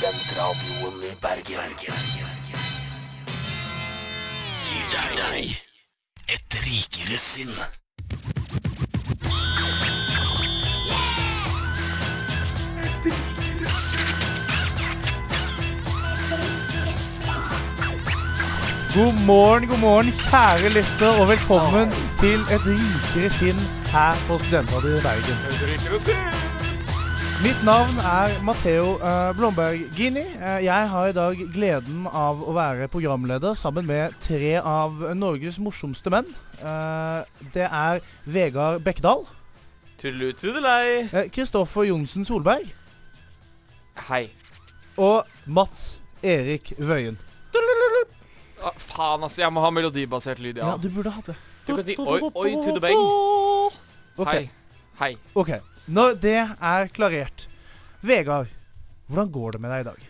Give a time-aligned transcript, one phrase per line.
[0.00, 1.72] Studentradioen i Bergen.
[4.64, 5.50] Gir deg
[6.32, 7.52] et rikere sinn.
[12.80, 14.16] Et rikere sinn.
[18.96, 21.92] God morgen, god morgen, kjære lytter, og velkommen
[22.24, 26.39] til et rikere sinn her på Studentradioen i Bergen.
[27.40, 30.20] Mitt navn er Matheo uh, Blomberg Gini.
[30.20, 35.56] Eh, jeg har i dag gleden av å være programleder sammen med tre av Norges
[35.56, 36.28] morsomste menn.
[36.60, 39.24] Eh, det er Vegard Bekkedal.
[40.02, 41.08] Tudelu, tudelei.
[41.32, 42.68] Kristoffer Johnsen Solberg.
[44.10, 44.26] Hei.
[45.00, 47.16] Og Mats Erik Wøien.
[48.60, 49.40] Ah, faen, altså.
[49.46, 50.74] Jeg må ha melodibasert lyd, ja.
[50.74, 51.40] Ja, du burde hatt det.
[51.64, 53.04] Du kan si oi, oi to the bang.
[54.20, 54.28] Ok.
[54.28, 54.48] Hei.
[55.00, 55.14] Hei.
[55.32, 55.56] Ok,
[55.90, 57.46] Når det er klarert
[58.06, 58.50] Vegard,
[59.10, 60.04] hvordan går det med deg i dag?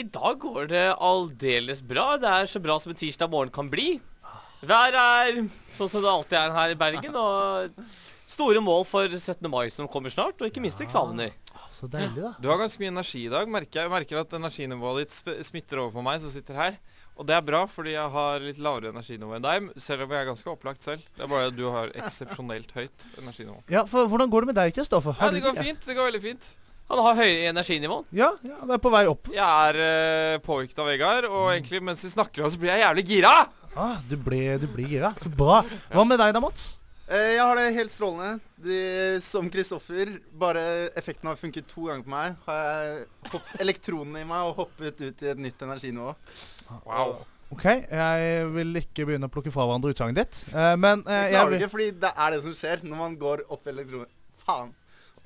[0.00, 2.14] I dag går det aldeles bra.
[2.18, 3.98] Det er så bra som en tirsdag morgen kan bli.
[4.64, 5.42] Været er
[5.76, 7.84] sånn som det alltid er her i Bergen, og
[8.30, 9.44] store mål for 17.
[9.52, 11.34] mai som kommer snart, og ikke minst eksamener.
[11.52, 12.32] Ah, Så deilig, da.
[12.40, 13.48] Du har ganske mye energi i dag.
[13.50, 13.88] Merker jeg.
[13.90, 16.80] jeg merker at energinivået ditt smitter over på meg som sitter her.
[17.20, 20.22] Og det er bra, fordi jeg har litt lavere energinivå enn deg, selv om jeg
[20.22, 21.04] er ganske opplagt selv.
[21.18, 23.58] Det er bare at du har eksepsjonelt høyt energinivå.
[23.68, 25.12] Ja, for Hvordan går det med deg, Kristoffer?
[25.18, 25.84] Ja, Har det går fint.
[25.84, 26.48] Det går veldig fint.
[26.90, 28.00] Han har høyere energinivå.
[28.16, 29.28] Ja, ja, det er på vei opp.
[29.36, 33.06] Jeg er uh, påvirket av Vegard, og egentlig mens vi snakker, så blir jeg jævlig
[33.12, 33.34] gira!
[33.76, 35.12] Ah, du ble, du blir gira.
[35.20, 35.60] Så bra.
[35.92, 36.79] Hva med deg da, Mats?
[37.10, 38.38] Eh, Jeg har det helt strålende.
[38.62, 38.76] De,
[39.24, 40.62] som Kristoffer, bare
[40.98, 42.36] effekten har funket to ganger på meg.
[42.46, 46.14] Har jeg hopp, elektronene i meg og hoppet ut i et nytt energinivå.
[46.86, 47.16] Wow.
[47.50, 50.42] Ok, Jeg vil ikke begynne å plukke fra hverandre utsagnet ditt.
[50.54, 53.16] eh, men eh, Det jeg klarer ikke, fordi det er det som skjer når man
[53.18, 54.06] går opp i elektroner.
[54.44, 54.70] Faen.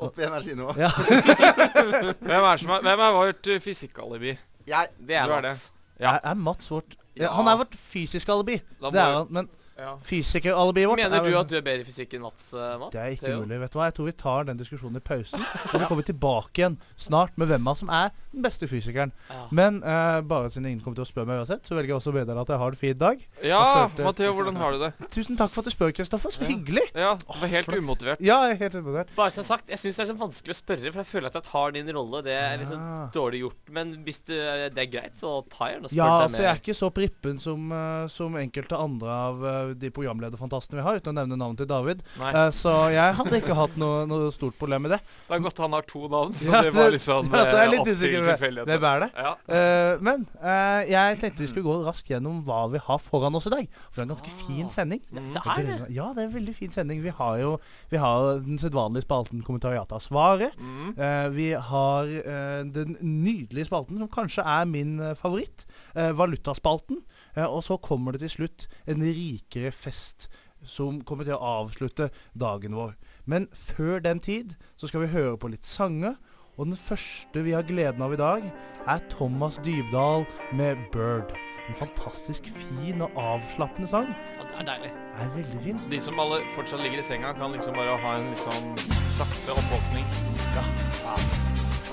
[0.00, 0.72] Opp i energinivå.
[0.80, 0.88] ja.
[2.24, 4.32] Hvem er, som er, hvem er vårt uh, fysikkalibi?
[4.66, 5.52] Jeg Det er Du er det.
[5.52, 5.68] Mats.
[6.00, 6.14] Ja.
[6.16, 7.28] Er, er Mats vårt Ja.
[7.36, 8.56] Han er vårt fysiske alibi.
[8.80, 9.28] Da Det er han.
[9.30, 9.96] Men Ja.
[10.06, 12.52] fysikeralibiet vårt Mener er du at du er bedre i fysikk enn Mats?
[12.54, 12.92] eh, Mats?
[12.94, 13.40] Det er ikke Theo?
[13.42, 13.58] mulig.
[13.64, 13.86] vet du hva?
[13.88, 15.40] Jeg tror vi tar den diskusjonen i pausen.
[15.42, 19.10] Og så kommer vi tilbake igjen snart med hvem av som er den beste fysikeren.
[19.30, 19.40] Ja.
[19.50, 22.12] Men uh, bare siden ingen kommer til å spørre meg uansett, så velger jeg også
[22.12, 23.24] å meddele at jeg har en fin dag.
[23.42, 24.92] Ja, følte- Matheo, hvordan har du det?
[25.10, 26.30] Tusen takk for at du spør, Kristoffer.
[26.38, 26.86] Så hyggelig.
[26.94, 28.22] Ja, du var helt umotivert.
[28.22, 29.10] Ja, jeg er helt umotivert.
[29.18, 31.40] Bare som sagt, jeg syns det er så vanskelig å spørre, for jeg føler at
[31.40, 32.22] jeg tar din rolle.
[32.22, 33.08] Det er liksom Ja.
[33.14, 33.60] dårlig gjort.
[33.74, 34.38] Men hvis det,
[34.74, 36.78] det er greit, så tar jeg den og spør Ja, deg altså jeg er ikke
[36.78, 41.16] så prippen som, eh, som enkelte andre av eh, de programlederfantastene vi har, uten å
[41.20, 42.02] nevne navnet til David.
[42.20, 45.00] Eh, så jeg hadde ikke hatt noe, noe stort problem med det.
[45.28, 47.56] Det er godt han har to navn, så Ja, det var liksom ja, så jeg
[47.56, 48.74] er eh, litt opp til usikker tilfeldighetene.
[48.74, 49.10] Hvem er det?
[49.24, 49.32] Ja.
[49.54, 53.48] Uh, men eh, jeg tenkte vi skulle gå raskt gjennom hva vi har foran oss
[53.50, 53.68] i dag.
[53.88, 55.02] For det er en ganske fin sending.
[55.14, 55.78] Det er det.
[55.94, 57.02] Ja, det er en veldig fin sending.
[57.04, 57.54] Vi har jo
[57.90, 60.56] vi har den sedvanlige spalten Kommentariatet av svaret.
[60.58, 60.94] Mm.
[60.98, 65.66] Eh, vi har eh, den nydelige spalten som kanskje er min eh, favoritt.
[65.94, 67.02] eh, valutaspalten.
[67.36, 70.28] Eh, og så kommer det til slutt en rikere fest
[70.64, 72.94] som kommer til å avslutte dagen vår.
[73.28, 76.16] Men før den tid så skal vi høre på litt sanger.
[76.54, 78.44] Og den første vi har gleden av i dag,
[78.86, 80.22] er Thomas Dybdahl
[80.54, 81.34] med 'Bird'.
[81.68, 84.06] En fantastisk fin og avslappende sang.
[84.38, 84.90] Ja, det er deilig.
[85.18, 85.80] Er veldig fin.
[85.90, 88.76] De som alle fortsatt ligger i senga, kan liksom bare ha en litt sånn
[89.18, 90.06] sakte oppvåkning.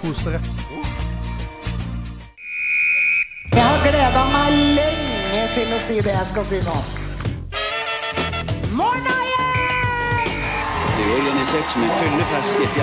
[0.02, 0.42] Kos dere.
[3.52, 5.01] Jeg har gleda meg lenge
[5.56, 6.78] til å si det jeg skal si nå.
[8.76, 9.18] Morna!
[11.02, 12.74] Det er organisert som en fyllefest i et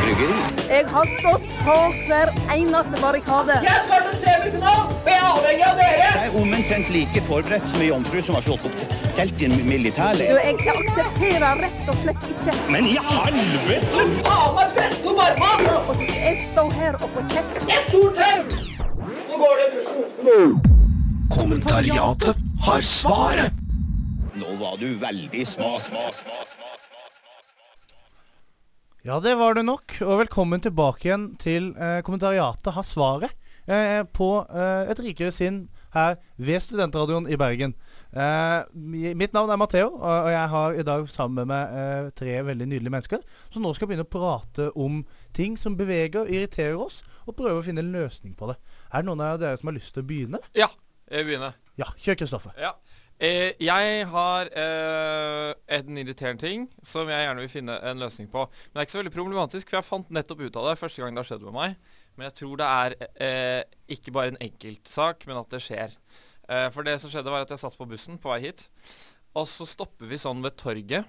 [0.00, 0.40] bryggeri.
[0.68, 1.76] Jeg har stått på
[2.08, 3.54] hver eneste barrikade.
[3.62, 3.76] Jeg
[6.24, 8.78] er omtrent like forberedt som ei jomfru som har slått opp
[9.16, 10.28] telt i en militærleir.
[10.42, 14.02] jeg aksepterer rett og slett ikke Men i helvete!
[15.86, 17.52] å jeg står her og får kjeft.
[21.42, 23.52] Kommentariatet har svaret.
[24.34, 26.68] Nå var du veldig sma, sma, sma, sma.
[29.02, 29.96] Ja, det var det nok.
[30.06, 33.34] Og velkommen tilbake igjen til eh, kommentariatet har svaret
[33.66, 35.64] eh, på eh, Et rikere sinn
[35.96, 37.74] her ved Studentradioen i Bergen.
[38.14, 38.62] Eh,
[39.18, 42.70] mitt navn er Matheo, og, jeg har i dag sammen med meg eh, tre veldig
[42.70, 45.02] nydelige mennesker som nå skal begynne å prate om
[45.34, 48.60] ting som beveger, og irriterer oss, og prøve å finne en løsning på det.
[48.92, 50.44] Er det noen av dere som har lyst til å begynne?
[50.54, 50.70] Ja,
[51.12, 51.52] begynne.
[51.80, 52.56] Ja, kjør, Kristoffer.
[52.60, 52.72] Ja.
[53.22, 58.48] Eh, jeg har eh, en irriterende ting som jeg gjerne vil finne en løsning på.
[58.48, 61.04] Men det er ikke så veldig problematisk, for jeg fant nettopp ut av det første
[61.04, 61.76] gang det har skjedd med meg.
[62.16, 62.96] Men jeg tror det er
[63.28, 63.62] eh,
[63.94, 65.94] ikke bare en enkeltsak, men at det skjer.
[66.48, 68.66] Eh, for det som skjedde, var at jeg satt på bussen på vei hit.
[69.38, 71.06] Og så stopper vi sånn ved torget.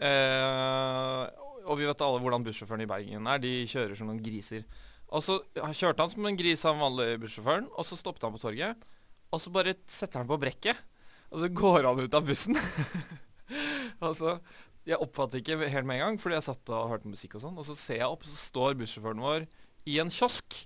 [0.00, 1.24] Eh,
[1.64, 3.42] og vi vet alle hvordan bussjåførene i Bergen er.
[3.42, 4.68] De kjører som noen griser.
[5.10, 8.44] Og så kjørte han som en gris, han vanlige bussjåføren, og så stoppet han på
[8.44, 8.90] torget.
[9.30, 10.78] Og så bare setter han på brekket,
[11.30, 12.58] og så går han ut av bussen.
[14.06, 14.38] altså,
[14.88, 17.58] jeg oppfattet ikke helt med en gang, fordi jeg satt og hørte musikk og sånn.
[17.60, 19.46] Og så ser jeg opp, så står bussjåføren vår
[19.90, 20.58] i en kiosk.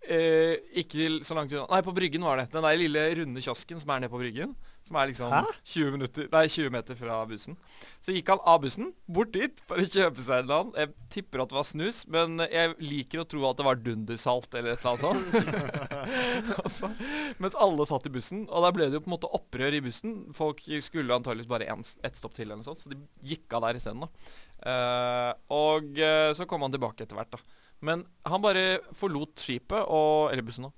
[0.00, 2.50] Eh, ikke så langt unna Nei, på Bryggen var det.
[2.52, 4.54] Den der lille runde kiosken som er nede på Bryggen.
[4.90, 5.30] Som er liksom
[5.70, 7.54] 20, minutter, nei, 20 meter fra bussen.
[8.02, 10.72] Så gikk han av bussen, bort dit for å kjøpe seg en eller annen.
[10.82, 14.58] Jeg tipper at det var snus, men jeg liker å tro at det var dundersalt
[14.58, 16.58] eller et eller annet sånt.
[16.64, 16.90] altså,
[17.38, 19.82] mens alle satt i bussen, og der ble det jo på en måte opprør i
[19.86, 20.18] bussen.
[20.34, 22.98] Folk skulle antageligvis bare ett stopp til eller noe sånt, så de
[23.30, 24.02] gikk av der isteden.
[24.02, 24.34] da.
[24.60, 27.62] Eh, og uh, så kom han tilbake etter hvert, da.
[27.86, 30.74] Men han bare forlot skipet, og, eller bussen da,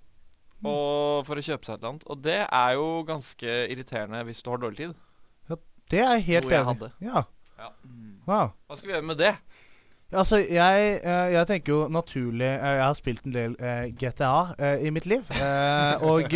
[0.65, 2.05] og for å kjøpe seg et eller annet.
[2.11, 5.01] Og det er jo ganske irriterende hvis du har dårlig tid.
[5.93, 7.09] Det er jeg helt Noe jeg enig i.
[7.11, 7.25] Ja.
[7.61, 7.69] Ja.
[8.27, 8.55] Wow.
[8.67, 9.35] Hva skal vi gjøre med det?
[10.13, 14.77] Altså, jeg, eh, jeg tenker jo naturlig eh, Jeg har spilt en del eh, GTA
[14.85, 15.25] i mitt liv.
[16.09, 16.35] og,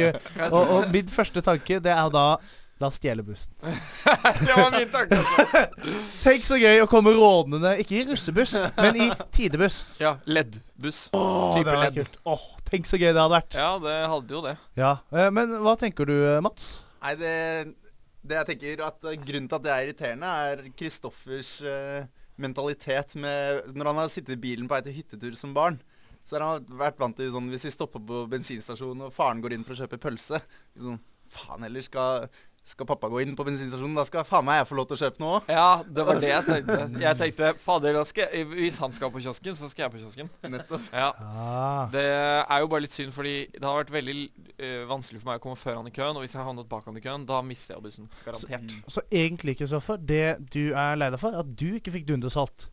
[0.50, 2.28] og, og min første tanke, det er da
[2.76, 3.54] La oss stjele bussen.
[3.62, 5.16] det var min tanke.
[5.16, 5.62] Altså.
[6.26, 9.78] Tenk så gøy å komme rådnende, ikke i russebuss, men i tidebuss.
[9.96, 11.06] Ja, LED-buss.
[11.16, 11.96] Åh, Type det ledd.
[12.02, 12.20] kult.
[12.70, 13.56] Tenk så gøy det hadde vært.
[13.58, 14.54] Ja, det hadde jo det.
[14.78, 16.68] Ja, eh, Men hva tenker du, eh, Mats?
[17.02, 17.34] Nei, det,
[18.26, 21.52] det jeg tenker at eh, Grunnen til at det er irriterende, er Kristoffers
[22.36, 25.78] mentalitet med Når han har sittet i bilen på vei til hyttetur som barn,
[26.26, 29.56] så har han vært vant til sånn Hvis vi stopper på bensinstasjonen og faren går
[29.56, 30.42] inn for å kjøpe pølse
[30.74, 31.00] sånn,
[31.32, 32.28] Faen heller, skal,
[32.66, 33.94] skal pappa gå inn på bensinstasjonen?
[33.98, 35.50] Da skal faen meg jeg få lov til å kjøpe noe òg.
[35.54, 36.78] Ja, det var det jeg tenkte.
[37.02, 38.00] Jeg tenkte, fader,
[38.52, 40.30] hvis han skal på kiosken, så skal jeg på kiosken.
[40.56, 40.90] Nettopp.
[40.92, 41.86] Ja, Ah.
[41.92, 44.14] Det er jo bare litt synd, fordi det har vært veldig
[44.60, 46.16] uh, vanskelig for meg å komme før han i køen.
[46.16, 48.08] Og hvis jeg har havnet bak han i køen, da mister jeg bussen.
[48.24, 48.74] Garantert.
[48.92, 52.66] Så egentlig, Kristoffer, det du er lei deg for, er at du ikke fikk dundersalt.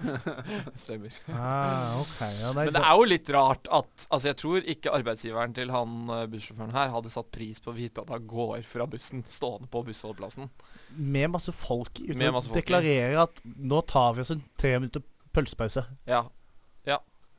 [0.84, 1.14] Stemmer.
[1.32, 2.16] Ah, ok.
[2.40, 5.72] Ja, nei, Men det er jo litt rart at Altså, jeg tror ikke arbeidsgiveren til
[5.74, 9.19] han uh, bussjåføren her hadde satt pris på å vite at han går fra bussen
[9.38, 10.50] stående på bussholdeplassen.
[10.96, 15.86] med masse folk uten å deklarere at nå tar vi oss en tre minutter pølsepause.
[16.10, 16.26] Ja.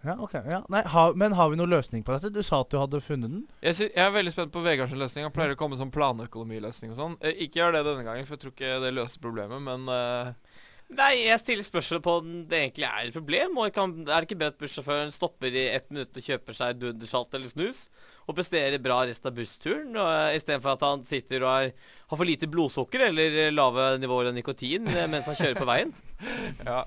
[0.03, 0.33] Ja, ok.
[0.33, 0.63] Ja.
[0.69, 2.31] Nei, ha, men har vi noen løsning på dette?
[2.33, 3.43] Du sa at du hadde funnet den.
[3.61, 5.27] Jeg, sy jeg er veldig spent på Vegards løsning.
[5.27, 7.17] Han pleier å komme som planøkonomiløsning og sånn.
[7.21, 10.50] Eh, ikke gjør det denne gangen, for jeg tror ikke det løser problemet, men eh,
[10.91, 13.59] Nei, jeg stiller spørsmål på om det egentlig er et problem.
[13.63, 16.81] Og kan, er det ikke bedre at bussjåføren stopper i ett minutt og kjøper seg
[16.81, 17.85] dundersalt eller snus,
[18.27, 21.71] og presterer bra resten av bussturen, uh, istedenfor at han sitter og er,
[22.11, 25.69] har for lite blodsukker eller eh, lave nivåer av nikotin eh, mens han kjører på
[25.69, 25.93] veien?
[26.67, 26.83] ja.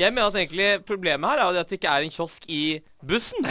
[0.00, 2.64] Jeg mener at egentlig problemet her er at det ikke er en kiosk i
[3.06, 3.46] bussen.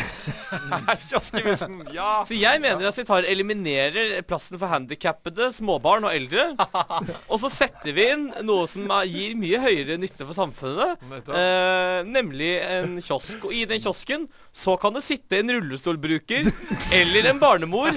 [1.09, 1.81] Kioskebussen!
[1.95, 2.21] Ja!
[2.27, 6.51] Så jeg mener at vi tar eliminerer plassen for handikappede, småbarn og eldre.
[7.31, 11.01] Og så setter vi inn noe som gir mye høyere nytte for samfunnet.
[11.31, 13.47] Eh, nemlig en kiosk.
[13.49, 16.49] Og i den kiosken så kan det sitte en rullestolbruker
[16.95, 17.91] eller en barnemor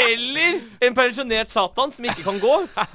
[0.00, 2.54] eller en pensjonert satan som ikke kan gå.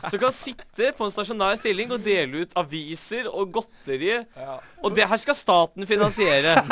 [0.10, 4.20] Som kan sitte på en stasjonær stilling og dele ut aviser og godteri.
[4.84, 6.58] Og det her skal staten finansiere.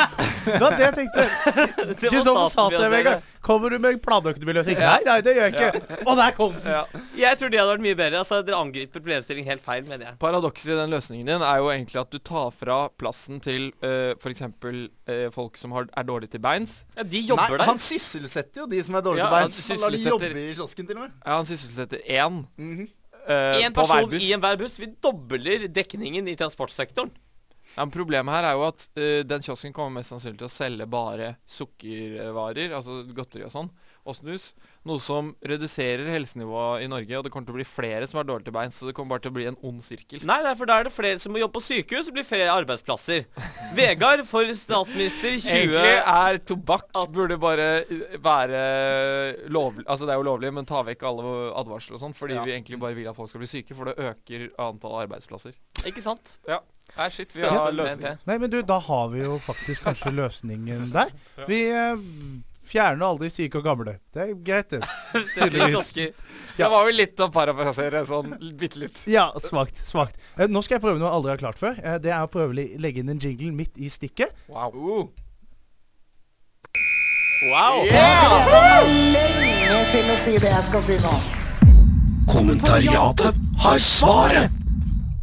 [0.47, 1.17] Det var det jeg tenkte.
[1.18, 4.98] Kristoffer sa til meg en gang Kommer du med en Ja.
[4.98, 6.00] Nei, nei, det gjør jeg ikke.
[6.04, 7.04] Og der kom den.
[7.16, 8.19] Jeg tror det hadde vært mye bedre.
[8.19, 10.18] Altså, Dere angriper problemstillingen helt feil, mener jeg.
[10.19, 14.18] Paradokset i den løsningen din er jo egentlig at du tar fra plassen til uh,
[14.19, 14.44] f.eks.
[14.44, 16.81] Uh, folk som har, er dårlige til beins.
[16.98, 17.72] Ja, De jobber Nei, der.
[17.72, 19.62] han sysselsetter jo de som er dårlige Ja, til beins.
[19.71, 21.16] Han lar de jobbe i kiosken til og med.
[21.24, 22.88] Ja, han sysselsetter én Mm -hmm.
[23.28, 24.80] Én uh, person i enhver buss.
[24.80, 27.12] Vi dobler dekningen i transportsektoren.
[27.78, 30.50] Ja, men problemet her er jo at uh, den kiosken kommer mest sannsynlig til å
[30.50, 33.69] selge bare sukkervarer, altså godteri og sånn,
[34.07, 34.52] og snus.
[34.87, 38.28] Noe som reduserer helsenivået i Norge, og det kommer til å bli flere som er
[38.30, 38.78] dårlige til beins.
[38.80, 40.23] Så det kommer bare til å bli en ond sirkel.
[40.28, 42.54] Nei, nei, for da er det flere som må jobbe på sykehus, og blir flere
[42.56, 43.28] arbeidsplasser.
[43.78, 45.52] Vegard for statsminister 20...
[45.57, 48.61] Egentlig er tobakk burde bare eh, være
[49.54, 52.44] lovlig Altså det er jo lovlig, men ta vekk alle advarsler og sånn, fordi Ja.
[52.45, 55.56] vi egentlig bare vil at folk skal bli syke, for det øker antall arbeidsplasser.
[55.87, 56.37] Ikke sant?
[56.47, 58.19] Nei, shit, vi har løsning.
[58.28, 61.11] Nei, men du, da har vi jo faktisk kanskje løsningen der.
[61.49, 61.59] Vi
[62.76, 63.97] eh, alle de syke og gamle.
[64.14, 64.81] Det er greit, det.
[65.36, 65.92] Tydeligvis.
[66.57, 69.04] Det var jo litt å parafrasere sånn bitte litt.
[69.09, 69.80] Ja, svakt.
[69.88, 70.19] Svakt.
[70.38, 71.80] Eh, nå skal jeg prøve noe jeg aldri har klart før.
[71.83, 74.36] Eh, det er å prøve å legge inn en jingle midt i stikket.
[74.52, 75.09] Wow.
[77.47, 77.83] Wow!
[77.86, 81.18] Jeg gleder lenge til å si det jeg skal si nå.
[82.28, 84.56] Kommentariatet har svaret!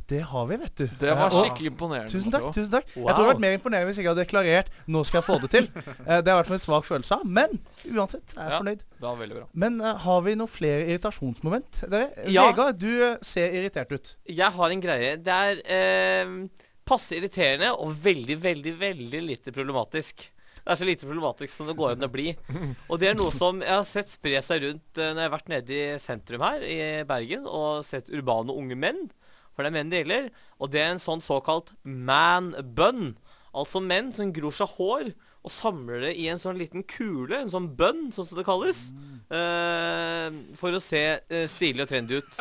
[0.07, 0.85] Det har vi, vet du.
[1.01, 2.11] Det Eh, var skikkelig imponerende.
[2.13, 2.51] Tusen takk.
[2.53, 5.05] Tusen takk Jeg tror det har hadde vært mer imponerende hvis jeg hadde deklarert 'nå
[5.07, 5.69] skal jeg få det til'.
[6.09, 7.25] Eh, det er i hvert fall en svak følelse av.
[7.25, 7.59] Men
[7.89, 8.59] uansett jeg er Ja.
[8.61, 8.79] fornøyd.
[9.01, 9.47] Det var veldig bra.
[9.55, 11.85] Men uh, har vi noen flere irritasjonsmoment?
[11.89, 12.11] Dere?
[12.29, 12.51] Ja.
[12.53, 14.15] Vegard, du eh, ser irritert ut.
[14.29, 15.17] Jeg har en greie.
[15.17, 16.49] Det er eh,
[16.85, 20.31] passe irriterende og veldig, veldig, veldig lite problematisk.
[20.65, 22.31] Det er så lite problematisk som det går an å bli.
[22.91, 25.35] Og det er noe som jeg har sett spre seg rundt eh, når jeg har
[25.39, 29.11] vært nede i sentrum her i Bergen og sett urbane unge menn.
[29.55, 30.29] For det er menn det gjelder.
[30.59, 33.15] Og det er en sånn såkalt man bun.
[33.55, 35.13] Altså menn som gror seg hår
[35.45, 38.87] og samler det i en sånn liten kule, en sånn bønn, sånn som det kalles.
[39.29, 42.39] eh, for å se uh, stilig og trendy ut.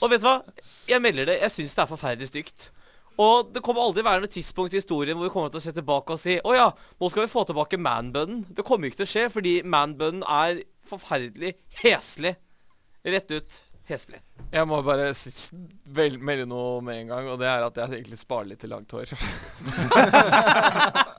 [0.00, 0.38] Og vet du hva?
[0.88, 1.40] Jeg melder det.
[1.42, 2.70] Jeg syns det er forferdelig stygt.
[3.20, 5.74] Og det kommer aldri være noe tidspunkt i historien hvor vi kommer til å se
[5.76, 8.46] tilbake og si Å ja, nå skal vi få tilbake manbunnen.
[8.48, 12.36] Det kommer ikke til å skje, fordi manbunnen er forferdelig heslig.
[13.04, 13.58] Rett ut
[13.88, 14.20] heslig.
[14.52, 15.08] Jeg må bare
[16.20, 18.92] melde noe med en gang, og det er at jeg egentlig sparer litt til langt
[18.92, 19.12] hår.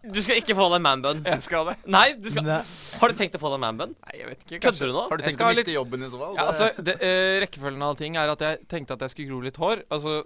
[0.04, 1.22] Du skal ikke få deg manbun.
[1.26, 1.76] Jeg skal det.
[1.92, 2.60] Nei, du skal Nei.
[3.00, 3.94] Har du tenkt å få deg manbun?
[4.04, 4.60] Nei, jeg vet ikke.
[4.68, 5.04] Kødder du nå?
[5.10, 6.38] Har du tenkt å miste litt- jobben i så fall?
[6.38, 9.40] Ja, altså, det, uh, rekkefølgen av ting er at jeg tenkte at jeg skulle gro
[9.46, 9.84] litt hår.
[9.94, 10.18] Altså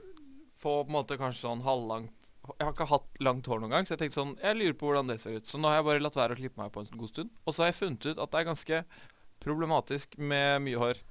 [0.57, 2.13] få på en måte kanskje sånn halvlangt
[2.47, 4.87] Jeg har ikke hatt langt hår noen gang, så jeg tenkte sånn Jeg lurer på
[4.89, 5.45] hvordan det ser ut.
[5.45, 7.29] Så nå har jeg bare latt være å klippe meg på en god stund.
[7.45, 8.79] Og så har jeg funnet ut at det er ganske
[9.43, 11.01] problematisk med mye hår.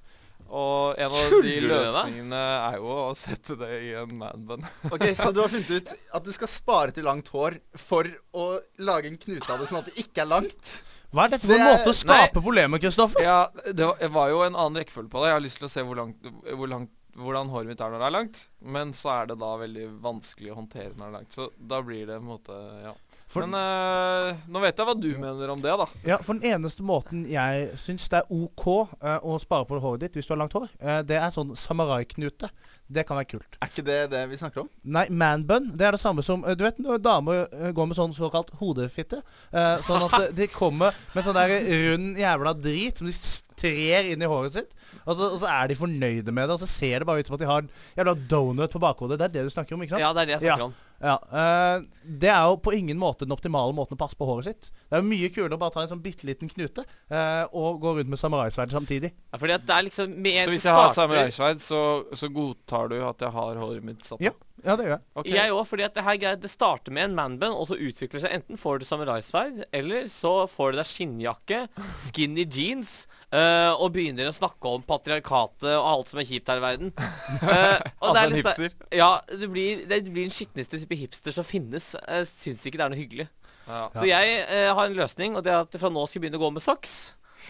[0.47, 4.63] Og en av de løsningene er jo å sette det i en manbun.
[4.93, 8.47] Ok, Så du har funnet ut at du skal spare til langt hår for å
[8.79, 10.77] lage en knute av det sånn at det ikke er langt?
[11.11, 13.23] Hva er dette for en Det måte å skape problemer, Kristoffer?
[13.23, 15.29] Ja, det var, det var jo en annen rekkefølge på det.
[15.31, 18.03] Jeg har lyst til å se hvor langt, hvor langt, hvordan håret mitt er når
[18.03, 18.41] det er langt.
[18.77, 21.37] Men så er det da veldig vanskelig å håndtere når det er langt.
[21.37, 22.95] Så da blir det på en måte Ja.
[23.27, 25.85] For- Men øh, nå vet jeg hva du mener om det, da.
[26.07, 28.67] Ja, for den eneste måten jeg syns det er OK
[29.03, 31.51] øh, å spare på håret ditt hvis du har langt hår, øh, det er sånn
[31.59, 32.47] samuraiknute.
[32.87, 33.57] Det kan være kult.
[33.59, 34.69] Er ikke det det vi snakker om?
[34.95, 38.53] Nei, manbun det er det samme som Du vet når damer går med sånn såkalt
[38.61, 39.19] hodefitte?
[39.51, 44.23] Eh, sånn at de kommer med sånn der rund jævla drit som de strer inn
[44.23, 44.71] i håret sitt.
[45.03, 47.27] Og så, og så er de fornøyde med det, og så ser det bare ut
[47.27, 49.19] som at de har en jævla donut på bakhodet.
[49.19, 50.05] Det er det du snakker om, ikke sant?
[50.07, 50.77] Ja, det er det jeg snakker om.
[51.03, 54.47] Ja, eh, Det er jo på ingen måte den optimale måten å passe på håret
[54.49, 54.69] sitt.
[54.89, 57.81] Det er jo mye kulere å bare ta en sånn bitte liten knute eh, og
[57.83, 59.11] gå rundt med samuraisverd samtidig.
[59.33, 61.81] Ja, fordi at det er liksom med Så hvis jeg har starter- samuraisverd, så,
[62.17, 64.31] så godtar du at jeg har håret mitt satt Ja.
[64.33, 64.43] opp?
[64.65, 65.03] Ja, det gjør jeg.
[65.13, 65.33] Okay.
[65.35, 68.23] Jeg òg, fordi at det her det starter med en manbun, og så utvikler det
[68.23, 68.35] seg.
[68.39, 71.59] Enten får du samuraisverd, eller så får du deg skinnjakke,
[72.07, 72.93] skinny jeans,
[73.29, 76.93] uh, og begynner å snakke om patriarkatet og alt som er kjipt her i verden.
[76.97, 78.77] Uh, og Altså det er en hipster?
[78.97, 81.93] Ja, det blir, det blir den skitneste type hipster som finnes.
[82.01, 83.29] Jeg syns ikke det er noe hyggelig.
[83.67, 83.83] Ja.
[83.93, 86.41] Så jeg uh, har en løsning, og det er at fra nå skal jeg begynne
[86.41, 86.97] å gå med saks.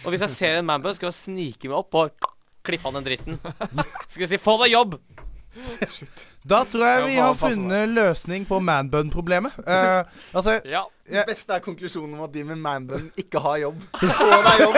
[0.03, 2.33] Og hvis jeg ser en manbun, skal jeg snike meg opp og
[2.67, 3.39] klippe av den dritten.
[4.11, 4.97] Skal jeg si 'få deg jobb'!
[6.47, 9.57] Da tror jeg vi har funnet løsning på manbun-problemet.
[9.67, 10.05] Uh,
[10.37, 10.85] altså ja.
[11.07, 13.83] Det beste er konklusjonen om at de med manbun ikke har jobb.
[14.19, 14.77] Få deg jobb!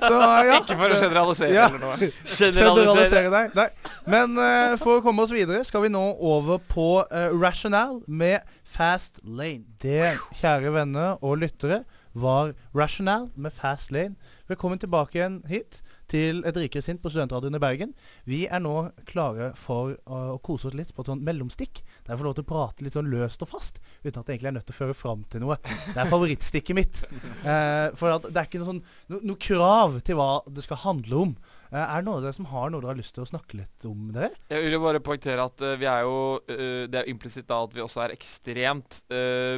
[0.00, 0.58] Så ja.
[0.60, 1.68] Ikke for å generalisere Ja.
[1.68, 2.10] eller noe.
[2.26, 3.56] Generalisere deg.
[3.58, 3.68] Nei.
[4.10, 8.46] Men uh, for å komme oss videre skal vi nå over på uh, Rational med
[8.70, 9.66] Fast Lane.
[9.82, 14.16] Det, kjære venner og lyttere, var Rational med Fast Lane.
[14.48, 17.92] Velkommen tilbake igjen hit til Et rikere sint på Studentradioen i Bergen.
[18.26, 21.82] Vi er nå klare for uh, å kose oss litt på et sånt mellomstikk.
[22.02, 24.40] Der jeg får lov til å prate litt sånn løst og fast, uten at jeg
[24.40, 25.60] egentlig er nødt til å føre fram til noe.
[25.62, 27.04] Det er favorittstikket mitt.
[27.40, 30.78] Eh, for at det er ikke noe, sånn, no, noe krav til hva det skal
[30.82, 31.30] handle om.
[31.70, 33.60] Eh, er det noen av dere som har noe dere har lyst til å snakke
[33.60, 34.32] litt om, det?
[34.50, 36.16] Jeg vil jo bare poengtere at eh, vi er jo
[36.50, 38.98] eh, Det er jo implisitt da at vi også er ekstremt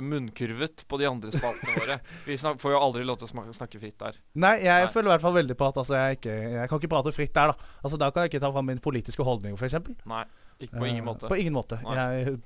[0.04, 1.96] munnkurvet på de andre spaltene våre.
[2.28, 4.18] Vi får jo aldri lov til å snakke fritt der.
[4.40, 4.90] Nei, jeg Nei.
[4.92, 7.32] føler i hvert fall veldig på at altså, jeg, ikke, jeg kan ikke prate fritt
[7.36, 7.70] der, da.
[7.82, 9.78] Altså, Da kan jeg ikke ta fram min politiske holdning, f.eks.
[10.08, 10.22] Nei,
[10.60, 11.30] ikke på ingen måte.
[11.32, 11.80] På ingen måte.
[11.84, 12.36] Jeg,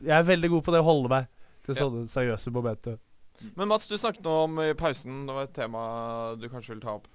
[0.00, 1.30] jeg er veldig god på det å holde meg
[1.66, 1.88] til Ja.
[2.16, 2.98] seriøse momenter.
[3.56, 5.80] Men Mats, du snakket nå om i pausen Det var et tema
[6.38, 7.08] du kanskje ville ta opp.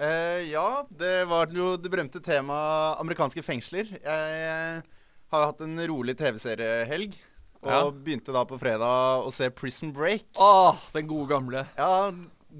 [0.00, 3.90] Eh, ja, det var jo det berømte temaet amerikanske fengsler.
[4.00, 4.82] Jeg
[5.30, 7.18] har hatt en rolig TV-seriehelg.
[7.60, 7.90] Og Ja.
[7.92, 10.24] begynte da på fredag å se Prison Break.
[10.40, 11.66] Åh, den gode gamle.
[11.76, 12.10] Ja,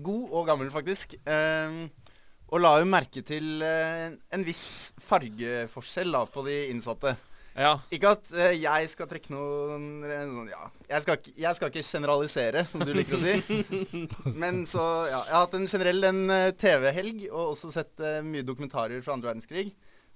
[0.03, 1.15] god og gammel faktisk.
[1.25, 1.89] Uh,
[2.53, 7.17] og la jo merke til uh, en viss fargeforskjell da på de innsatte.
[7.61, 7.75] Ja.
[7.93, 11.73] Ikke at eh, jeg skal trekke noen eh, sånn, Ja, jeg skal, ikke, jeg skal
[11.73, 13.61] ikke generalisere, som du liker å si.
[14.43, 18.23] Men så Ja, jeg har hatt en generell en eh, TV-helg, og også sett eh,
[18.25, 19.69] mye dokumentarer fra andre verdenskrig.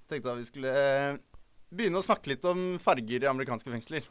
[0.09, 1.21] Tenkte at vi skulle eh,
[1.75, 4.09] begynne å snakke litt om farger i amerikanske fengsler.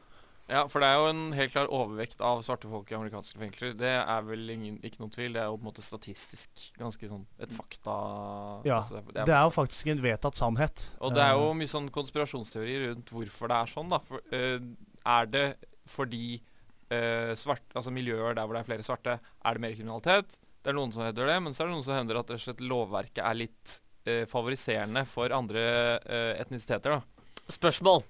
[0.51, 3.71] Ja, for det er jo en helt klar overvekt av svarte folk i amerikanske fengsler.
[3.79, 5.37] Det er vel ingen, ikke noen tvil.
[5.37, 7.95] Det er jo på en måte statistisk ganske sånn et fakta...
[8.67, 10.83] Ja, altså, Det er jo faktisk en vedtatt sannhet.
[10.99, 14.01] Og det er jo Eh, mye sånn konspirasjonsteori rundt hvorfor det er sånn, da.
[14.03, 14.65] For, uh,
[15.13, 15.45] er det
[15.89, 20.39] fordi uh, svart, altså miljøer der hvor det er flere svarte, er det mer kriminalitet?
[20.63, 22.39] Det er noen som hevder det, men så er det noen som hevder at rett
[22.39, 25.63] og slett lovverket er litt uh, favoriserende for andre
[26.39, 27.31] etnisiteter, da.
[27.51, 28.05] Spørsmål.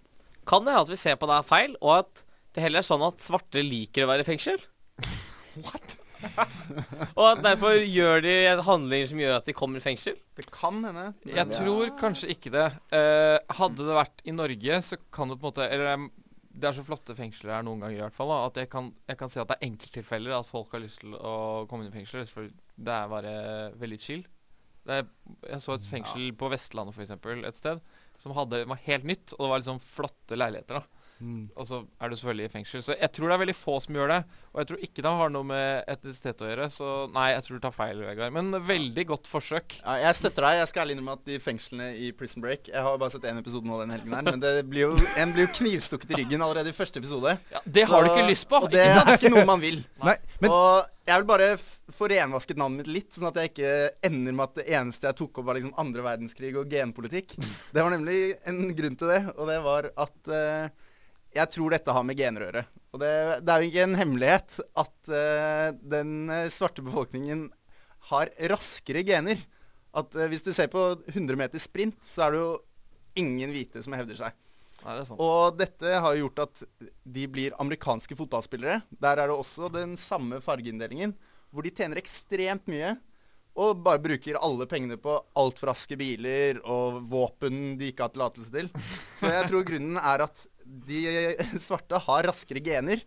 [0.50, 2.24] Kan det hende at vi ser på det er feil, og at
[2.54, 4.62] det heller er sånn at svarte liker å være i fengsel?
[5.66, 6.00] What?
[7.20, 8.34] Og at derfor gjør de
[8.64, 10.18] handlinger som gjør at de kommer i fengsel?
[10.38, 11.08] Det kan hende.
[11.28, 12.68] Jeg tror kanskje ikke det.
[12.96, 16.06] Eh, hadde det vært i Norge, så kan det på en måte Eller
[16.54, 18.30] det er så flotte fengsler her noen ganger i hvert fall.
[18.30, 21.02] Da, at jeg kan, jeg kan se at det er enkelttilfeller at folk har lyst
[21.02, 21.36] til å
[21.70, 22.28] komme inn i fengsel.
[22.30, 23.34] For det er bare
[23.82, 24.24] veldig chill.
[24.84, 25.10] Det er,
[25.48, 27.80] jeg så et fengsel på Vestlandet for eksempel, et sted
[28.24, 29.36] som hadde, var helt nytt.
[29.36, 30.82] Og det var liksom flotte leiligheter.
[30.82, 31.46] da Mm.
[31.56, 32.84] Og så er du selvfølgelig i fengsel.
[32.84, 34.20] Så jeg tror det er veldig få som gjør det.
[34.52, 36.68] Og jeg tror ikke det har noe med etnisitet å gjøre.
[36.74, 38.36] Så nei, jeg tror du tar feil, Vegard.
[38.36, 39.78] Men veldig godt forsøk.
[39.80, 40.60] Ja, jeg støtter deg.
[40.62, 43.40] Jeg skal ærlig innrømme at de fengslene i Prison Break Jeg har bare sett én
[43.40, 46.44] episode nå den helgen her, men det blir jo, en blir jo knivstukket i ryggen
[46.44, 47.38] allerede i første episode.
[47.64, 48.64] det har du ikke lyst på.
[48.66, 49.80] Og det er ikke noe man vil.
[50.04, 51.48] Nei, men Og jeg vil bare
[51.92, 53.72] få renvasket navnet mitt litt, sånn at jeg ikke
[54.08, 57.36] ender med at det eneste jeg tok opp, var liksom andre verdenskrig og genpolitikk.
[57.76, 60.70] Det var nemlig en grunn til det, og det var at uh,
[61.34, 62.64] jeg tror dette har med gener å gjøre.
[62.94, 63.12] Og det,
[63.44, 67.48] det er jo ikke en hemmelighet at uh, den eh, svarte befolkningen
[68.12, 69.42] har raskere gener.
[69.98, 72.54] At uh, hvis du ser på 100 meter sprint, så er det jo
[73.20, 74.38] ingen hvite som hevder seg.
[74.84, 75.16] Nei, det.
[75.16, 76.64] Og dette har gjort at
[77.16, 78.82] de blir amerikanske fotballspillere.
[78.92, 81.16] Der er det også den samme fargeinndelingen,
[81.54, 82.96] hvor de tjener ekstremt mye.
[83.54, 88.50] Og bare bruker alle pengene på altfor raske biler og våpen de ikke har tillatelse
[88.54, 88.72] til.
[89.20, 91.04] Så jeg tror grunnen er at de
[91.62, 93.04] svarte har raskere gener,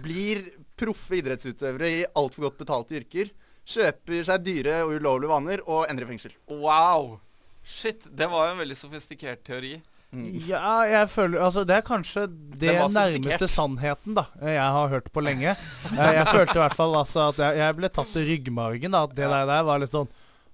[0.00, 0.46] blir
[0.80, 3.32] proffe idrettsutøvere i altfor godt betalte yrker,
[3.70, 6.32] kjøper seg dyre og ulovlige vaner og ender i fengsel.
[6.48, 7.18] Wow!
[7.60, 9.76] Shit, det var jo en veldig sofistikert teori.
[10.12, 12.24] Ja, jeg føler Altså, det er kanskje
[12.58, 15.52] det nærmeste sannheten da jeg har hørt på lenge.
[15.54, 18.90] Eh, Jeg følte i hvert fall altså at jeg, jeg ble tatt i ryggmargen.
[18.90, 20.08] da At det der, der var litt sånn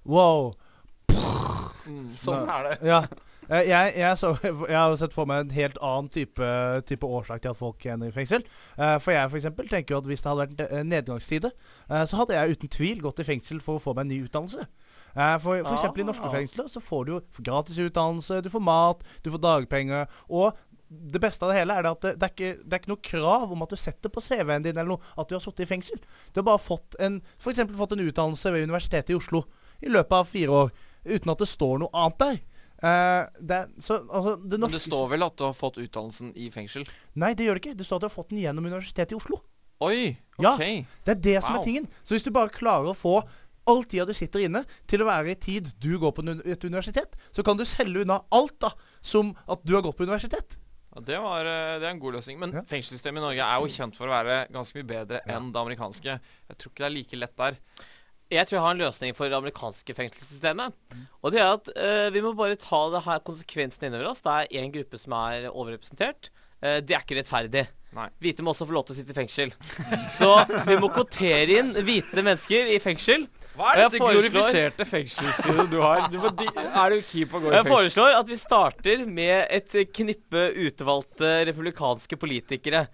[0.05, 0.53] wow.
[2.13, 2.77] Sånn er det.
[2.87, 3.01] Ja.
[3.49, 6.49] Eh, Jeg, jeg, så, jeg har sett for meg en helt annen type,
[6.89, 8.43] type årsak til at folk ender i fengsel.
[8.77, 11.53] Eh, For jeg for eksempel tenker jo at hvis det hadde vært nedgangstide,
[11.89, 14.21] eh, så hadde jeg uten tvil gått i fengsel for å få meg en ny
[14.27, 14.67] utdannelse.
[15.17, 19.05] Eh, For, for eksempel i norske fengsler så får du gratis utdannelse, du får mat,
[19.25, 20.11] du får dagpenger.
[20.29, 20.52] Og
[20.89, 22.93] det beste av det hele er det at det, det, er ikke, det er ikke
[22.93, 25.65] noe krav om at du setter på CV-en din eller noe at du har sittet
[25.65, 26.02] i fengsel.
[26.31, 29.47] Du har bare fått en, for fått en utdannelse ved Universitetet i Oslo
[29.83, 30.71] i løpet av fire år,
[31.07, 32.39] uten at det står noe annet der.
[32.76, 36.50] Uh, det, så, altså, det Men det står vel at du har fått utdannelsen i
[36.52, 36.85] fengsel?
[37.17, 37.76] Nei, det gjør det ikke.
[37.81, 39.41] Det står at du har fått den gjennom Universitetet i Oslo.
[39.85, 40.17] Oi!
[40.41, 40.55] Ja.
[40.55, 40.87] OK.
[41.05, 41.89] Det er det som er tingen.
[42.05, 43.19] Så hvis du bare klarer å få
[43.67, 47.17] all tida du sitter inne, til å være i tid du går på et universitet,
[47.35, 48.71] så kan du selge unna alt da,
[49.02, 50.59] som at du har gått på universitet.
[50.97, 52.39] Ja, det, var, eh, det er en god løsning.
[52.41, 52.63] Men Ja.
[52.65, 56.15] fengselssystemet i Norge er jo kjent for å være ganske mye bedre enn det amerikanske.
[56.49, 57.59] Jeg tror ikke det er like lett der.
[58.33, 60.73] Jeg tror jeg har en løsning for det amerikanske fengselssystemet.
[61.23, 64.23] Og det er at eh, vi må bare ta det her konsekvensen innover oss.
[64.25, 66.31] Det er én gruppe som er overrepresentert.
[66.63, 67.67] Eh, det er ikke rettferdig.
[67.97, 68.09] Nei.
[68.21, 69.52] Hvite må også få lov til å sitte i fengsel.
[70.19, 70.33] Så
[70.67, 73.29] vi må kvotere inn hvite mennesker i fengsel.
[73.56, 76.02] Hva er dette dette glorifiserte fengselssiden du har?
[76.12, 79.04] Du må di er du keen på å gå i Jeg foreslår at vi starter
[79.08, 82.84] med et knippe utvalgte republikanske politikere.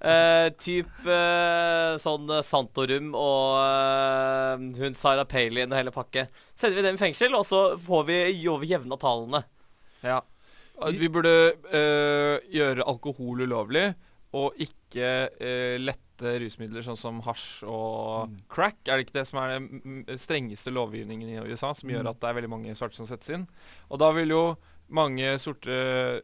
[0.00, 6.26] Uh, typ uh, sånn eh, Santorum og uh, hun Sarah Palin og hele pakke.
[6.56, 9.44] Sender vi dem i fengsel, og så får vi jevna tallene.
[10.06, 10.22] Ja.
[10.92, 11.32] Vi burde
[12.52, 13.86] gjøre alkohol ulovlig,
[14.36, 15.76] og ikke øh,
[16.16, 18.78] lette rusmidler sånn som hasj og crack.
[18.86, 22.20] Er det ikke det som er den mm, strengeste lovgivningen i USA, som gjør at
[22.20, 23.46] det er veldig mange svarte som settes inn?
[23.90, 24.42] Og da vil jo
[24.92, 25.72] mange sorte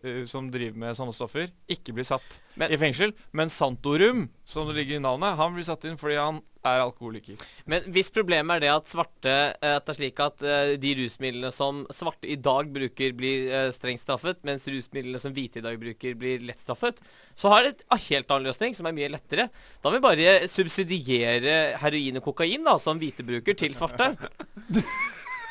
[0.02, 3.12] uh, som driver med sånne stoffer, ikke blir satt Men- i fengsel.
[3.32, 7.40] Men Santorum, som det ligger i navnet, han blir satt inn fordi han er alkoholiker.
[7.66, 10.92] Men hvis problemet er det at svarte eh, At det er slik at uh, de
[11.00, 15.64] rusmidlene som svarte i dag bruker, blir uh, strengt straffet, mens rusmidlene som hvite i
[15.64, 17.00] dag bruker, blir lett straffet,
[17.34, 19.48] så har det et ah, helt annen løsning, som er mye lettere.
[19.82, 24.12] Da vil vi bare subsidiere heroin og kokain, da, som hvite bruker, til svarte.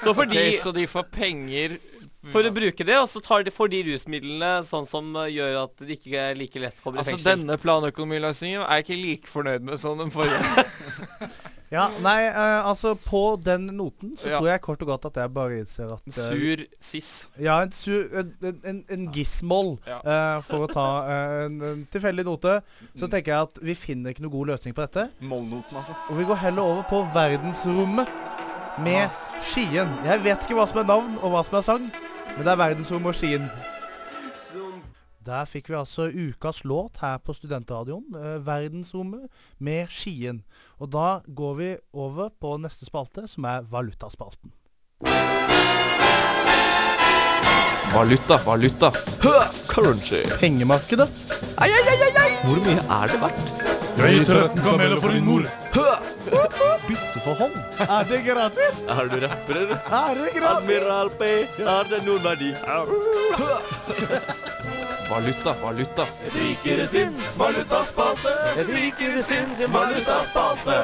[0.02, 1.76] Så fordi okay, så de får penger
[2.30, 5.56] For å bruke det, og så tar de, får de rusmidlene sånn som eh, gjør
[5.64, 7.32] at de ikke er like lett kommer Altså i fengsel.
[7.40, 10.38] Denne planøkonomiløsningen er jeg ikke like fornøyd med som den forrige.
[11.72, 14.40] Ja, nei, uh, altså på den noten så Ja.
[14.42, 17.12] tror jeg kort og godt at jeg bare innser at eh, Sur sis.
[17.40, 20.02] Ja, en, sur, en, en, en, en gismol, Ja.
[20.04, 20.84] uh, for å ta
[21.46, 22.58] en, en tilfeldig note.
[22.92, 25.08] Så tenker jeg at vi finner ikke noe god løsning på dette.
[25.24, 25.96] Mollnoten, altså.
[26.12, 28.12] Og vi går heller over på verdensrommet
[28.84, 29.08] med
[29.42, 29.96] Skien.
[30.04, 31.88] Jeg vet ikke hva som er navn og hva som er sang,
[32.38, 33.50] men det er verdensrom og Skien.
[35.26, 38.08] Der fikk vi altså ukas låt her på Studentradioen.
[38.16, 39.28] Eh, verdensrommet
[39.60, 40.42] med Skien.
[40.80, 44.52] Og da går vi over på neste spalte, som er valutaspalten.
[47.94, 48.90] Valuta, valuta.
[49.22, 49.36] Hø,
[49.68, 50.24] currency.
[50.40, 51.08] Pengemarkedet.
[52.42, 53.52] Hvor mye er det verdt?
[53.98, 55.46] Jeg gir 13 kameler for din mor.
[55.76, 55.86] Hø,
[56.92, 57.56] bytteforhold.
[57.88, 58.84] Er det gratis?
[59.00, 59.82] Er du rapper, eller?
[60.02, 60.52] Er det gratis?
[60.52, 61.32] Admiral P,
[61.66, 62.52] har det noen verdi?
[65.12, 66.06] Valuta, valuta.
[66.28, 68.32] Et Rikere sinns valutaspalte.
[68.62, 70.78] Et rikere sinns valutaspalte.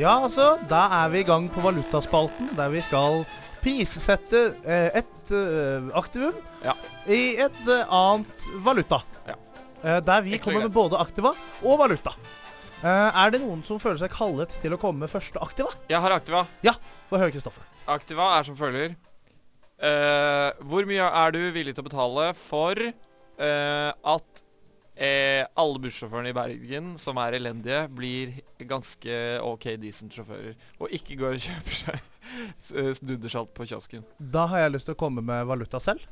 [0.00, 3.20] Ja, altså, da er vi i gang på valutaspalten, der vi skal
[3.60, 6.72] prissette eh, et eh, aktivum Ja.
[7.04, 9.02] i et eh, annet valuta.
[9.28, 9.36] Ja.
[9.84, 12.14] Eh, der vi kommer med både aktiva og valuta.
[12.80, 15.68] Eh, er det noen som føler seg kallet til å komme med første aktiva?
[15.90, 16.46] Jeg har Aktiva.
[17.10, 17.66] Få høre, Kristoffer.
[17.92, 18.94] Aktiva er som følger.
[19.80, 24.42] Uh, hvor mye er du villig til å betale for uh, at
[25.00, 28.34] uh, alle bussjåførene i Bergen som er elendige, blir
[28.68, 32.04] ganske OK decent sjåfører, og ikke går og kjøper seg
[33.00, 34.04] snuddersalt på kiosken?
[34.20, 36.04] Da har jeg lyst til å komme med valuta selv.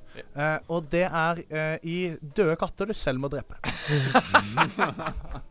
[0.72, 1.44] Og det er
[1.84, 3.60] i døde katter du selv må drepe.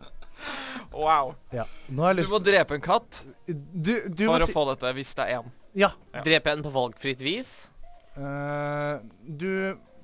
[0.97, 1.35] Wow.
[1.53, 1.63] Ja.
[1.93, 4.63] Nå har jeg Du må drepe en katt Du, du for må å si få
[4.73, 5.51] dette, hvis det er én.
[5.77, 5.91] Ja.
[6.15, 6.23] Ja.
[6.25, 7.51] Drepe en på valgfritt vis?
[8.17, 8.95] Eh,
[9.27, 9.51] du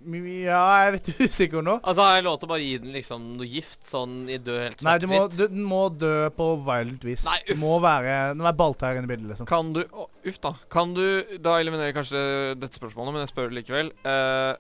[0.04, 1.78] Ja, jeg er litt usikker nå.
[1.82, 4.60] Altså Har jeg lov til å bare gi den liksom noe gift sånn i død
[4.68, 7.24] helt Nei, du må, du, den må dø på violent vis.
[7.26, 7.56] Nei, uff.
[7.56, 9.50] Du må være Det må være balltær inne i bildet, liksom.
[9.50, 10.54] Kan du å, Uff, da.
[10.72, 11.06] Kan du
[11.40, 12.22] Da eliminerer kanskje
[12.60, 13.90] dette spørsmålet, men jeg spør likevel.
[14.06, 14.52] Eh,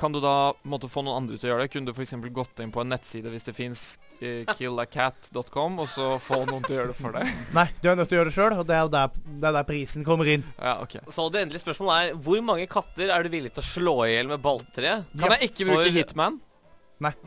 [0.00, 1.72] kan du da måtte få noen andre til å gjøre det?
[1.74, 2.14] Kunne du f.eks.
[2.34, 3.82] gått inn på en nettside hvis det fins
[4.20, 7.30] eh, killacat.com, og så få noen til å gjøre det for deg?
[7.56, 9.50] Nei, du er nødt til å gjøre det sjøl, og det er jo der, det
[9.50, 10.44] er der prisen kommer inn.
[10.58, 10.98] Ja, ok.
[11.14, 14.12] Så det endelige spørsmålet er hvor mange katter er du villig til å slå i
[14.16, 16.40] hjel med balltre Kan jeg ikke bruke For- Hitman?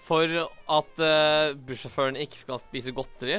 [0.04, 0.28] for
[0.76, 3.38] at uh, bussjåføren ikke skal spise godteri?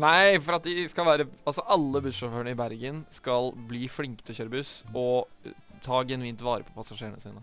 [0.00, 4.34] Nei, for at de skal være Altså, alle bussjåførene i Bergen skal bli flinke til
[4.34, 5.52] å kjøre buss og
[5.84, 7.40] ta genuint vare på passasjerene sine.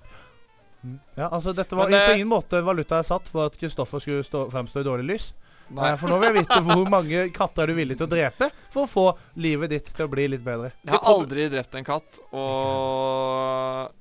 [1.18, 4.24] Ja, altså Dette var det- på ingen måte valuta jeg satt for at Kristoffer skulle
[4.24, 5.34] stå, fremstå i dårlig lys.
[5.70, 5.92] Nei.
[5.92, 8.48] Eh, for nå vil jeg vite hvor mange katter er du villig til å drepe
[8.72, 10.72] for å få livet ditt til å bli litt bedre.
[10.86, 13.92] Jeg har aldri drept en katt, og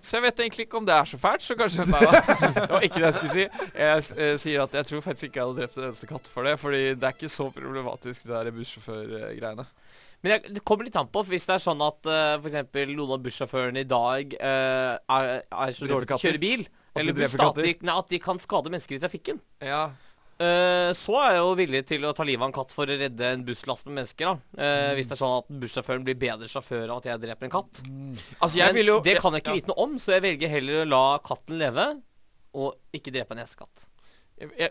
[0.00, 2.20] Så jeg vet egentlig ikke om det er så fælt, så kanskje Nei da.
[2.56, 3.48] Det var ikke det jeg skulle si.
[3.74, 6.48] Jeg eh, sier at jeg tror faktisk ikke jeg hadde drept en eneste katt for
[6.48, 9.66] det, fordi det er ikke så problematisk, det der bussjåførgreiene.
[10.20, 11.22] Men jeg, det kommer litt an på.
[11.30, 12.68] Hvis det er sånn at uh, f.eks.
[12.92, 17.00] noen av bussjåførene i dag uh, er, er så dårlige til å kjøre bil, At
[17.00, 19.86] eller de, nei, at de kan skade mennesker i trafikken, Ja.
[20.42, 22.98] uh, så er jeg jo villig til å ta livet av en katt for å
[23.00, 24.28] redde en busslast med mennesker.
[24.28, 27.48] da Eh, Hvis det er sånn at bussjåføren blir bedre sjåfør av at jeg dreper
[27.48, 27.80] en katt.
[28.40, 29.62] Altså, jeg vil jo det kan jeg ikke ja.
[29.62, 31.86] vite noe om, så jeg velger heller å la katten leve,
[32.60, 33.86] og ikke drepe en hestekatt.
[34.40, 34.70] Jeg,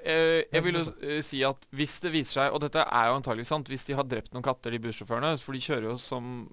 [0.50, 3.46] jeg, vil jo eh, si at hvis det viser seg, og dette er jo antagelig
[3.50, 6.48] sant, hvis de har drept noen katter, de bussjåførene, for de kjører jo som,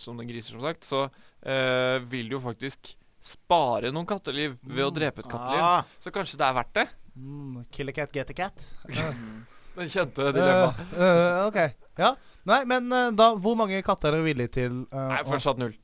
[0.00, 4.86] som den griser, som sagt, så øh, vil de jo faktisk spare noen katteliv ved
[4.86, 5.62] å drepe et katteliv.
[5.62, 6.86] Ah, Så kanskje det er verdt det?
[7.16, 8.66] Mm, kill a cat, get a cat.
[9.76, 10.78] Den kjente dilemmaet.
[10.94, 11.58] Uh, uh, ok.
[12.00, 12.14] Ja.
[12.48, 15.74] Nei, men uh, da Hvor mange katter er dere villige til Nei, fortsatt null.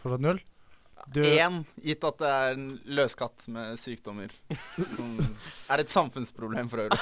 [0.00, 0.40] Fortsatt null?
[1.10, 2.66] Du, Én, gitt at det er en
[2.98, 4.30] løskatt med sykdommer.
[4.86, 5.16] Som
[5.72, 6.98] er et samfunnsproblem for øvrig.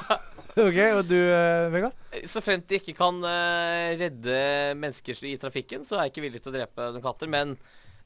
[0.66, 1.98] ok, Og du, uh, Vegard?
[2.30, 4.38] Så fremt de ikke kan uh, redde
[4.80, 7.30] mennesker i trafikken, så er jeg ikke villig til å drepe noen katter.
[7.30, 7.54] Men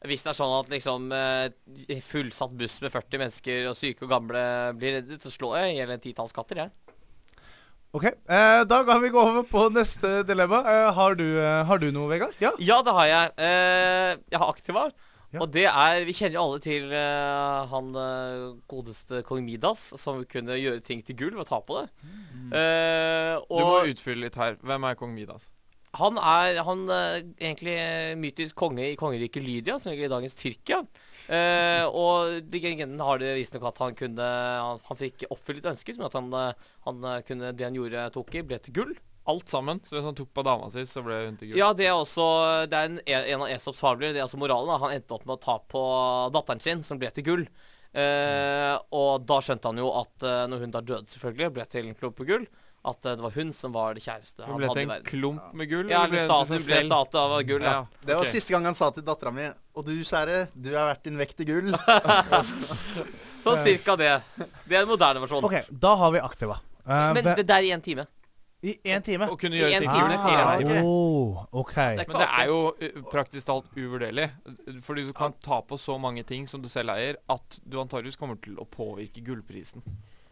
[0.06, 1.46] hvis det er sånn at liksom uh,
[2.10, 4.44] fullsatt buss med 40 mennesker og syke og gamle
[4.78, 6.74] blir reddet, så slår jeg i hjel en titalls katter, jeg.
[7.96, 10.60] Ok, eh, Da kan vi gå over på neste dilemma.
[10.60, 12.34] Eh, har, du, eh, har du noe, Vegard?
[12.38, 12.52] Ja.
[12.60, 13.30] Ja, det har jeg.
[13.38, 14.82] Eh, jeg har Aktiva.
[15.28, 15.42] Ja.
[15.44, 20.22] Og det er Vi kjenner jo alle til uh, han eh, godeste kong Midas, som
[20.24, 21.86] kunne gjøre ting til gull ved å ta på det.
[22.56, 24.56] Eh, Du må utfylle litt her.
[24.64, 25.50] Hvem er kong Midas?
[25.98, 27.74] han er han uh, egentlig
[28.20, 30.82] mytisk konge i kongeriket Lydia, som ligger i dagens Tyrkia.
[31.26, 35.96] Uh, og legenden har det visstnok at han kunne Han, han fikk oppfylt et ønske,
[35.96, 36.28] som at han,
[36.86, 38.94] han kunne Det han gjorde, tok i, ble til gull.
[39.28, 39.80] Alt sammen.
[39.84, 41.60] Så hvis han tok på dama si, så ble hun til gull.
[41.60, 42.28] Ja, det er også
[42.70, 44.14] Det er en, en av Esops fabler.
[44.14, 44.70] Det er altså moralen.
[44.72, 44.78] da.
[44.86, 45.82] Han endte opp med å ta på
[46.32, 47.44] datteren sin, som ble til gull.
[47.92, 51.88] Eh, og da skjønte han jo at eh, når hun da døde, selvfølgelig, ble til
[51.88, 52.44] en klump på gull,
[52.88, 54.98] at eh, det var hun som var det kjæreste han hadde vært Hun ble til
[54.98, 55.88] en klump med gull?
[55.90, 57.64] Ja, eller ble staten ble statue av gull.
[57.64, 57.78] Ja.
[58.04, 58.34] Det var okay.
[58.36, 61.42] siste gang han sa til dattera mi Og du, kjære, du er verdt din vekt
[61.42, 61.72] i gull.
[63.44, 64.12] Så cirka det.
[64.68, 65.44] Det er en moderne versjon.
[65.48, 66.60] Ok, da har vi Aktiva.
[66.84, 68.04] Uh, Men det der i en time.
[68.66, 69.28] I én time.
[69.30, 70.16] Å kunne I gjøre en ting time.
[70.18, 70.72] Ah, ok.
[70.82, 71.76] Oh, ok.
[72.00, 74.26] Men det er jo uh, praktisk talt uvurderlig.
[74.82, 78.18] Fordi du kan ta på så mange ting som du selv eier, at du antageligvis
[78.18, 79.84] kommer til å påvirke gullprisen.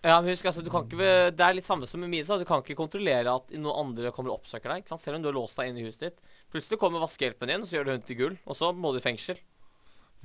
[0.06, 0.98] Ja, men husk, altså, du kan ikke,
[1.34, 2.38] Det er litt samme som med Misa.
[2.38, 4.82] Du kan ikke kontrollere at noen andre kommer og oppsøker deg.
[4.82, 5.02] ikke sant?
[5.02, 6.34] Selv om du har låst deg inne i huset ditt.
[6.52, 8.36] Plutselig kommer vaskehjelpen din, og så gjør du hun til gull.
[8.46, 9.40] Og så må du i fengsel.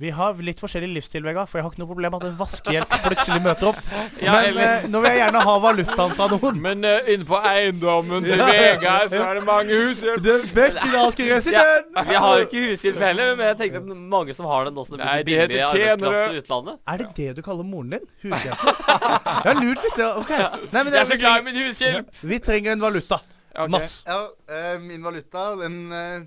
[0.02, 2.38] Vi har litt forskjellig livsstil, Vegard, for jeg har ikke noe problem med at en
[2.40, 3.78] vaskehjelp plutselig møter opp.
[4.22, 6.58] Ja, Men eller- eh, nå vil jeg gjerne ha valutaen fra noen.
[6.64, 8.48] Men uh, inne på eiendommen til Ja.
[8.50, 10.22] Vegard så er det mange hushjelp.
[10.26, 11.86] Den bekkenalske residens!
[11.96, 14.82] Altså, jeg har jo ikke hushjelp heller, men jeg tenkte at mange som har den
[14.82, 14.96] også.
[14.98, 16.22] det Nei, de heter tjenere.
[16.42, 16.78] utlandet.
[16.94, 18.06] Er det det du kaller moren din?
[18.26, 18.82] Hushjelpen?
[18.82, 19.98] Jeg har lurt litt.
[20.02, 20.32] ja, Ok.
[20.72, 22.22] Nei, men Jeg er så glad i min hushjelp!
[22.32, 23.20] vi trenger en valuta.
[23.52, 23.68] Okay.
[23.68, 23.98] Mats.
[24.08, 26.22] Ja, uh, min valuta, den eh,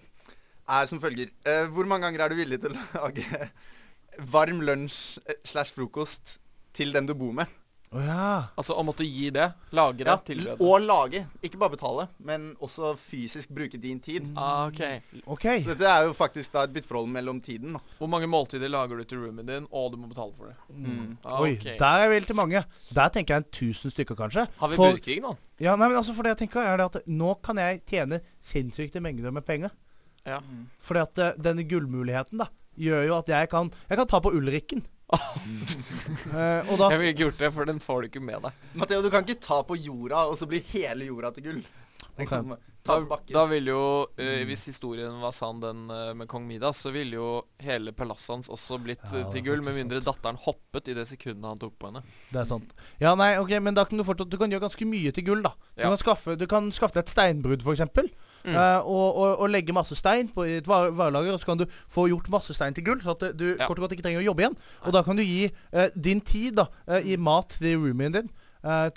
[0.67, 1.29] er som følger.
[1.45, 3.49] Uh, hvor mange ganger er du villig til å lage
[4.31, 6.37] varm lunsj eh, slash frokost
[6.75, 7.51] til den du bor med?
[7.95, 8.49] Oh, ja.
[8.59, 9.45] Altså å måtte gi det.
[9.77, 10.07] Lage det.
[10.09, 10.57] Ja, tilberede.
[10.65, 11.21] og lage.
[11.45, 14.25] Ikke bare betale, men også fysisk bruke din tid.
[14.35, 14.81] Ah, ok.
[15.31, 15.45] OK.
[15.63, 17.77] Så dette er jo faktisk da et bytteforhold mellom tiden.
[17.77, 17.83] da.
[18.01, 20.57] Hvor mange måltider lager du til roomien din, og du må betale for det?
[20.75, 21.13] Mm.
[21.23, 21.77] Ah, Oi, okay.
[21.79, 22.65] der er vi til mange.
[22.99, 24.47] Der tenker jeg en tusen stykker, kanskje.
[24.59, 25.31] Har vi For- burgerkrig nå?
[25.63, 28.19] Ja, nei, men altså, for det jeg tenker er det at nå kan jeg tjene
[28.43, 29.71] sinnssyke mengder med penger.
[30.25, 30.41] Ja.
[30.81, 34.33] Fordi at uh, denne gullmuligheten da, gjør jo at jeg kan Jeg kan ta på
[34.35, 34.81] Ulrikken.
[35.13, 35.19] uh,
[36.69, 38.61] og da Jeg ville ikke gjort det, for den får du ikke med deg.
[38.81, 41.65] Matheo, du kan ikke ta på jorda, og så blir hele jorda til gull.
[42.15, 42.41] Okay.
[42.85, 46.83] Da, på da ville jo, uh, hvis historien var sann, den uh, med kong Midas,
[46.85, 47.29] så ville jo
[47.65, 51.49] hele palasset hans også blitt Ja, til gull, med mindre datteren hoppet i det sekundet
[51.49, 52.03] han tok på henne.
[52.29, 52.75] Det er sant.
[53.01, 55.41] Ja, nei, ok, men da kan du fortsatt Du kan gjøre ganske mye til gull,
[55.45, 55.55] da.
[55.73, 55.89] Du, Ja.
[55.89, 57.83] kan, skaffe, du kan skaffe deg et steinbrudd, f.eks.
[58.45, 58.53] Mm.
[58.55, 62.07] Uh, og, og, og legge masse stein på et varelager, og så kan du få
[62.11, 63.01] gjort masse stein til gull.
[63.01, 63.65] Så at du Ja.
[63.67, 64.57] kort og godt ikke trenger å jobbe igjen.
[64.85, 68.29] Og da kan du gi uh, din tid da uh, i mat til roomien din.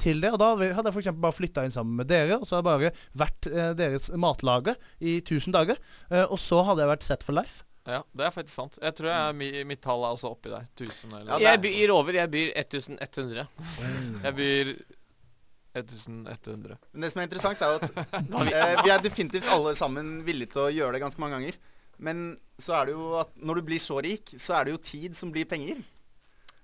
[0.00, 2.46] til det, og Da hadde jeg for eksempel bare flytta inn sammen med dere, og
[2.48, 5.76] så hadde jeg bare vært eh, deres matlager i 1000 dager.
[6.10, 7.64] eh, og så hadde jeg vært set for life.
[7.84, 8.78] Ja, det er faktisk sant.
[8.80, 10.64] Jeg tror jeg, mi, mitt tall er også oppi der.
[10.72, 12.12] 1000 eller Ja, Jeg byr over.
[12.16, 13.44] Jeg byr 1100.
[14.24, 14.72] Jeg byr
[15.76, 16.78] 1100.
[16.92, 20.54] Men det som er interessant, er jo at eh, vi er definitivt alle sammen villige
[20.54, 21.58] til å gjøre det ganske mange ganger.
[21.98, 22.26] Men
[22.62, 25.18] så er det jo at når du blir så rik, så er det jo tid
[25.18, 25.82] som blir penger.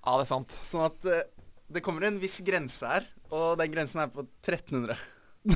[0.04, 0.54] Ja, det er sant.
[0.54, 1.26] Sånn at eh,
[1.74, 4.96] det kommer en viss grense her, og den grensen er på 1300.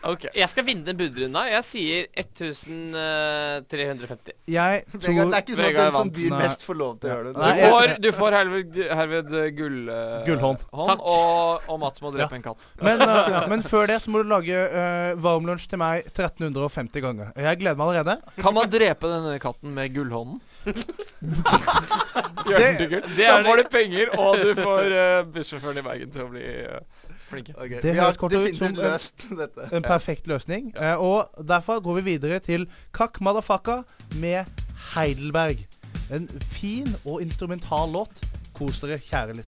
[0.00, 0.22] Ok.
[0.32, 1.42] Jeg skal vinne den budrunda.
[1.50, 4.32] Jeg sier 1350.
[4.48, 6.94] Jeg Vegard, tror det er ikke sånn at Vegard den som byr mest, får lov
[7.02, 7.32] til å gjøre det.
[7.34, 9.76] Du Nei, jeg- får, du får herved, herved eh, gull...
[9.90, 9.94] uh,
[10.28, 10.60] Gullhånd.
[10.72, 11.00] Takk.
[11.04, 12.62] Og, og Mats må drepe en katt.
[12.80, 17.26] Men, eh, men før det så må du lage uh, varmlunsj til meg 1350 ganger.
[17.36, 18.14] Jeg gleder meg allerede.
[18.40, 20.40] Kan man drepe denne katten med gullhånden?
[22.50, 26.44] Det Da får du penger, og du får uh, bussjåføren i Bergen til å bli
[26.66, 26.80] uh,
[27.30, 27.54] flinke.
[27.56, 27.80] Okay.
[27.82, 29.68] Det høres kort ut som en- løst dette.
[29.72, 30.72] En perfekt løsning.
[30.76, 33.82] Eh, og derfor går vi videre til Kakk Madafaka
[34.20, 34.44] med
[34.94, 35.66] Heidelberg.
[36.10, 38.24] En fin og instrumental låt.
[38.56, 39.46] Kos dere, kjære lytter.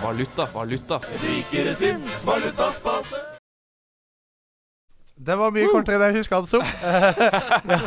[0.00, 0.98] Valuta, valuta.
[5.20, 6.62] Det var mye kortere enn jeg huska han som.
[7.74, 7.78] ja,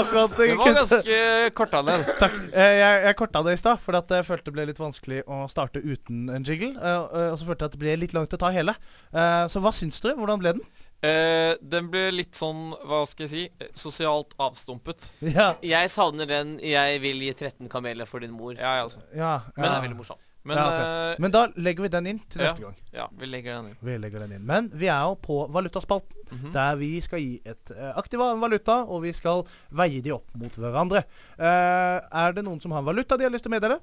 [0.00, 1.18] akkurat Det var ganske
[1.54, 2.02] korta den.
[2.18, 2.34] Takk.
[2.50, 5.44] Eh, jeg, jeg korta det i stad, at jeg følte det ble litt vanskelig å
[5.52, 6.72] starte uten en jiggle.
[6.74, 8.74] eh, eh, og så følte jeg at det ble litt langt å ta hele.
[9.14, 10.10] Eh, så hva syns du?
[10.18, 10.64] Hvordan ble den?
[11.00, 15.12] Uh, den ble litt sånn, hva skal jeg si, sosialt avstumpet.
[15.24, 15.54] Ja.
[15.64, 18.58] Jeg savner den 'Jeg vil gi 13 kameler for din mor'.
[18.58, 19.00] Ja, ja, altså.
[19.14, 20.18] ja, Men den er veldig morsom.
[20.44, 20.80] Men Ja, ok.
[20.80, 22.46] eh, Men da legger vi den inn til Ja.
[22.48, 22.76] neste gang.
[22.92, 23.76] ja, vi legger den inn.
[23.82, 24.46] Vi legger den inn.
[24.46, 26.52] Men vi er jo på valutaspalten, Mhm.
[26.52, 30.30] der vi skal gi et uh, aktiva en valuta, og vi skal veie de opp
[30.34, 31.04] mot hverandre.
[31.38, 33.80] Uh, er det noen som har en valuta de har lyst til å meddele?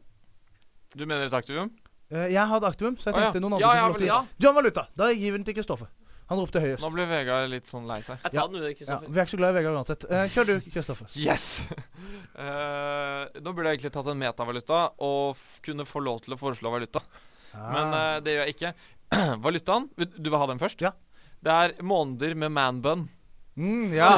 [0.96, 1.70] Du mener et aktivum?
[2.12, 3.32] Uh, jeg hadde aktivum, så jeg Å, ja.
[3.32, 4.26] tenkte noen andre Ja, ja, vel, ja.
[4.39, 4.88] Du har en valuta!
[4.96, 5.88] Da gir vi den til Kristoffer.
[6.27, 6.81] Han ropte høyest.
[6.83, 8.19] Nå ble Vegard litt sånn lei seg.
[8.25, 9.07] Jeg tar den, Ja, Kristoffer.
[9.07, 10.03] vi er ikke så glad i Vegard uansett.
[10.11, 11.07] Uh, kjør du, Kristoffer.
[11.15, 11.45] Yes!
[12.35, 16.39] Uh, nå burde jeg egentlig tatt en metavaluta og f kunne få lov til å
[16.41, 17.01] foreslå valuta.
[17.57, 18.15] Men Ah.
[18.17, 18.73] eh, det gjør jeg ikke.
[19.45, 20.81] Valutaen, du vil ha den først?
[20.83, 20.91] Ja.
[21.41, 23.07] Det er måneder med manbun.
[23.57, 24.09] Mm, ja.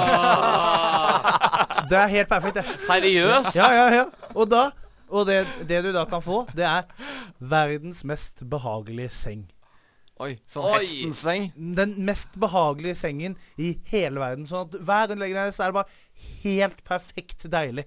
[1.89, 2.65] det er helt perfekt, det.
[2.83, 3.53] Seriøst?
[3.55, 4.05] Ja, ja, ja.
[4.35, 4.71] Og da
[5.09, 6.83] Og det, det du da kan få, det er
[7.41, 9.45] verdens mest behagelige seng.
[10.19, 10.73] Oi, sånn Oi.
[10.81, 11.45] hestens seng.
[11.55, 14.43] Den mest behagelige sengen i hele verden.
[14.49, 17.85] Sånn at hver gang du legger deg ned, så er det bare helt perfekt deilig.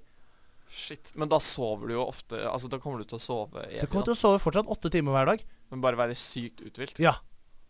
[0.73, 1.11] Shit.
[1.21, 4.07] Men da sover du jo ofte Altså, da kommer du til å sove Du kommer
[4.09, 5.42] til å sove fortsatt åtte timer hver dag.
[5.68, 6.97] Men bare være sykt uthvilt.
[7.03, 7.12] Ja.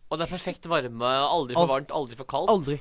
[0.07, 1.09] Og det er perfekt varme.
[1.27, 2.51] Aldri for Al- varmt, aldri for kaldt.
[2.53, 2.77] Aldri.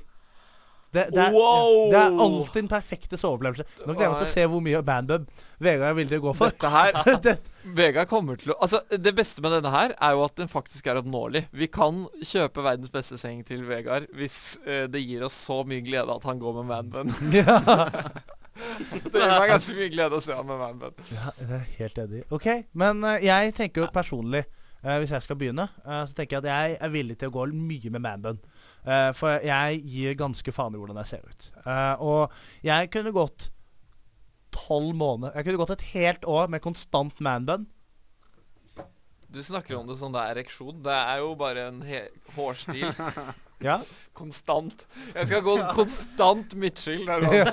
[0.92, 1.88] Det, det, er, Wow!
[1.90, 3.64] det er alltid den perfekte soveopplevelse.
[3.87, 5.31] Nå gleder jeg meg til å se hvor mye bandbub
[5.62, 6.52] Vegard er villig til å gå for.
[6.52, 7.35] Dette her det,
[7.78, 10.90] Vegard kommer til å Altså, det beste med denne her er jo at den faktisk
[10.90, 11.46] er oppnåelig.
[11.57, 15.85] Vi kan kjøpe verdens beste seng til Vegard hvis uh, det gir oss så mye
[15.87, 17.14] glede at han går med manbun.
[17.40, 17.57] ja.
[19.12, 21.07] det gir meg ganske mye glede å se han med manbun.
[21.14, 22.26] ja, det er helt enig.
[22.37, 22.50] OK.
[22.76, 24.44] Men uh, jeg tenker jo personlig,
[24.85, 27.48] uh, hvis jeg skal begynne, så tenker jeg at jeg er villig til å gå
[27.57, 28.44] mye med manbun.
[28.83, 31.51] Eh, for jeg gir ganske faen i hvordan jeg ser ut.
[31.62, 33.51] Uh, og jeg kunne gått
[34.53, 35.37] tolv måneder.
[35.38, 37.68] Jeg kunne gått et helt år med konstant manbun.
[39.33, 40.83] Du snakker om det som det er ereksjon.
[40.85, 42.05] Det er jo bare en he
[42.37, 42.90] hårstil.
[43.62, 43.77] Ja.
[44.18, 44.88] Konstant.
[45.14, 47.05] Jeg skal gå konstant midtskill.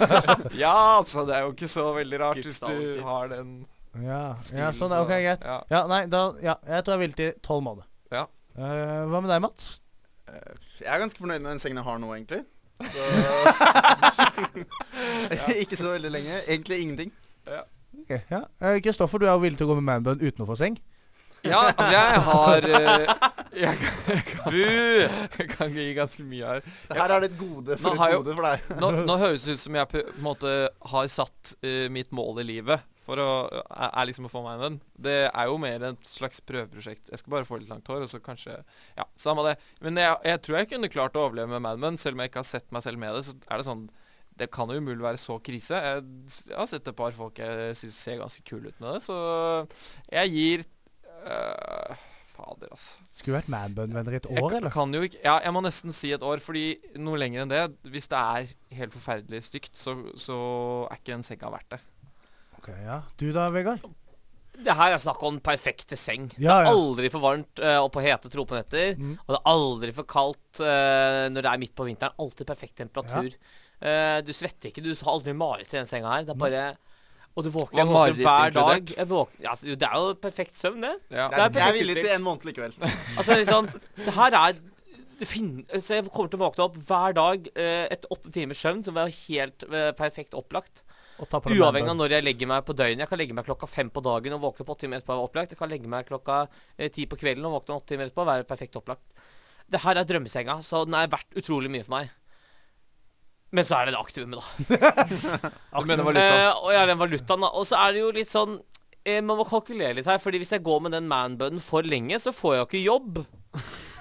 [0.58, 1.22] Ja, altså.
[1.28, 3.52] Det er jo ikke så veldig rart hvis du har den
[3.94, 4.64] Ja, stilen.
[4.64, 5.46] ja sånn, ok, greit.
[5.46, 5.60] Ja.
[5.70, 7.86] Ja, nei, da, ja, jeg tror jeg vil til tolv måneder.
[8.10, 8.26] Ja.
[8.58, 9.70] Uh, hva med deg, Mats?
[10.80, 12.44] Jeg er ganske fornøyd med den sengen jeg har nå, egentlig.
[12.80, 13.02] Så
[15.64, 16.38] Ikke så veldig lenge.
[16.48, 17.12] Egentlig ingenting.
[17.48, 17.66] Ja.
[18.10, 20.80] Eh, Kristoffer, du er jo villig til å gå med manbun uten å få seng?
[21.46, 23.12] Ja, altså jeg har eh,
[23.64, 24.56] jeg, kan, jeg, kan,
[25.40, 26.64] jeg kan gi ganske mye her.
[26.92, 28.72] Her er det et gode for et gode for deg.
[28.82, 30.56] Nå, nå høres det ut som jeg på en måte
[30.94, 34.64] har satt uh, mitt mål i livet for å er, liksom å få meg en
[34.64, 34.76] venn.
[35.02, 37.10] Det er jo mer et slags prøveprosjekt.
[37.10, 38.60] Jeg skal bare få litt langt hår, og så kanskje
[39.00, 39.56] Ja, samme det.
[39.82, 42.30] Men jeg, jeg tror jeg kunne klart å overleve med Mad Men, selv om jeg
[42.32, 43.24] ikke har sett meg selv med det.
[43.32, 43.88] Så er det sånn
[44.40, 45.80] Det kan jo umulig være så krise.
[45.84, 46.04] Jeg,
[46.52, 49.18] jeg har sett et par folk jeg syns ser ganske kule ut med det, så
[50.14, 50.64] jeg gir
[51.26, 51.98] øh,
[52.40, 53.02] Fader, altså.
[53.12, 54.72] Skulle vært manbun-venner i et år, jeg eller?
[54.72, 56.68] kan jo ikke Ja, jeg må nesten si et år, fordi
[57.02, 60.38] noe lenger enn det Hvis det er helt forferdelig stygt, så, så
[60.88, 61.82] er ikke den senga verdt det.
[62.70, 63.00] Ok, ja.
[63.20, 63.86] Du da, Vegard?
[64.60, 66.28] Det her er snakk om den perfekte seng.
[66.36, 66.74] det Ja, er ja.
[66.76, 68.98] aldri for varmt uh, og på hete tropenetter.
[69.00, 69.14] Mm.
[69.24, 72.18] Og det er aldri for kaldt uh, når det er midt på vinteren.
[72.20, 73.32] Alltid perfekt temperatur.
[73.80, 74.84] Uh, du svetter ikke.
[74.84, 76.28] Du har aldri mareritt i den senga her.
[76.28, 76.66] Det er bare
[77.40, 77.88] Og du våkner,
[78.20, 78.92] hver dag.
[78.98, 80.96] Jeg våkner, ja, altså, det er jo perfekt søvn, det.
[81.08, 81.30] Ja.
[81.30, 82.76] Det er Jeg, jeg er villig til en måned likevel.
[83.18, 84.60] Altså liksom Det her er
[85.20, 88.60] det fin så Jeg kommer til å våkne opp hver dag eh, etter åtte timers
[88.64, 90.84] søvn, som er helt eh, perfekt opplagt.
[91.20, 93.04] Og ta på deg Uavhengig av når jeg legger meg på døgnet.
[93.04, 95.20] Jeg kan legge meg klokka fem på dagen og våkne opp åtte timer etterpå og
[95.20, 95.56] være opplagt.
[95.56, 96.38] Jeg kan legge meg klokka
[96.78, 99.04] eh, ti på kvelden og våkne åtte timer etterpå og være perfekt opplagt.
[99.70, 102.14] Det her er drømmesenga, så den er verdt utrolig mye for meg.
[103.52, 104.80] Men så er det det aktivumet, da.
[105.80, 106.26] Aktiv valuta?
[106.26, 107.52] Eh, og ja, den valutaen, da.
[107.58, 108.60] Og så er det jo litt sånn
[109.02, 112.22] eh, Man må kalkulere litt her, Fordi hvis jeg går med den manbunnen for lenge,
[112.22, 113.22] så får jeg jo ikke jobb.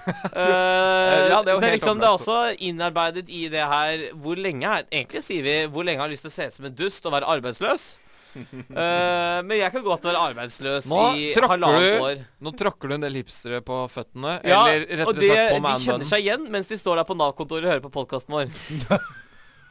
[0.09, 4.85] Eh, ja, det er liksom, det er også innarbeidet i det her Hvor lenge er
[4.89, 7.13] Egentlig sier vi hvor lenge har lyst til å se ut som en dust og
[7.15, 7.85] være arbeidsløs.
[8.39, 12.23] uh, men jeg kan godt være arbeidsløs Nå i halvannet år.
[12.45, 15.61] Nå tråkker du en del hipstere på føttene, Ja, eller rettere og det, sagt på
[15.65, 18.53] de kjenner seg igjen mens de står der på Nav-kontoret og hører på podkasten vår.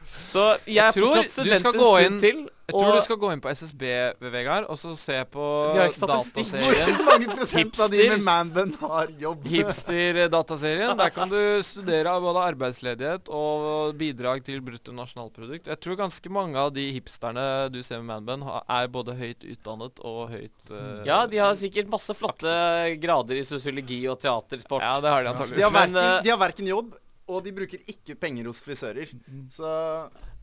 [0.09, 2.47] Så jeg, jeg tror du skal gå inn- til.
[2.69, 3.83] Jeg tror du skal gå inn på SSB,
[4.29, 6.95] Vegard, og så se på dataserien.
[6.95, 9.47] Hvor mange prosent av de med manbun har jobb?
[9.49, 10.95] Hipster-dataserien.
[10.99, 15.69] Der kan du studere både arbeidsledighet og bidrag til bruttonasjonalprodukt.
[15.71, 19.43] Jeg tror ganske mange av de hipsterne du ser med Manbun, ha- er både høyt
[19.55, 22.53] utdannet og høyt uh, Ja, de har sikkert masse flotte
[23.01, 24.83] grader i sosiologi og teatersport.
[24.85, 25.73] Ja, det har de De har, antakeligvis.
[25.79, 26.93] Verken, eh, de har verken jobb,
[27.29, 29.13] og de bruker ikke penger hos frisører.
[29.53, 29.73] Så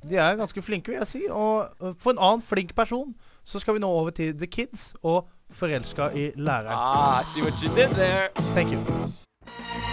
[0.07, 1.23] De er ganske flinke, vil jeg si.
[1.31, 3.15] Og uh, for en annen flink person
[3.47, 6.75] så skal vi nå over til The Kids og Forelska i læreren.
[6.75, 8.31] Ah, I see what you did there.
[8.55, 9.86] Thank you.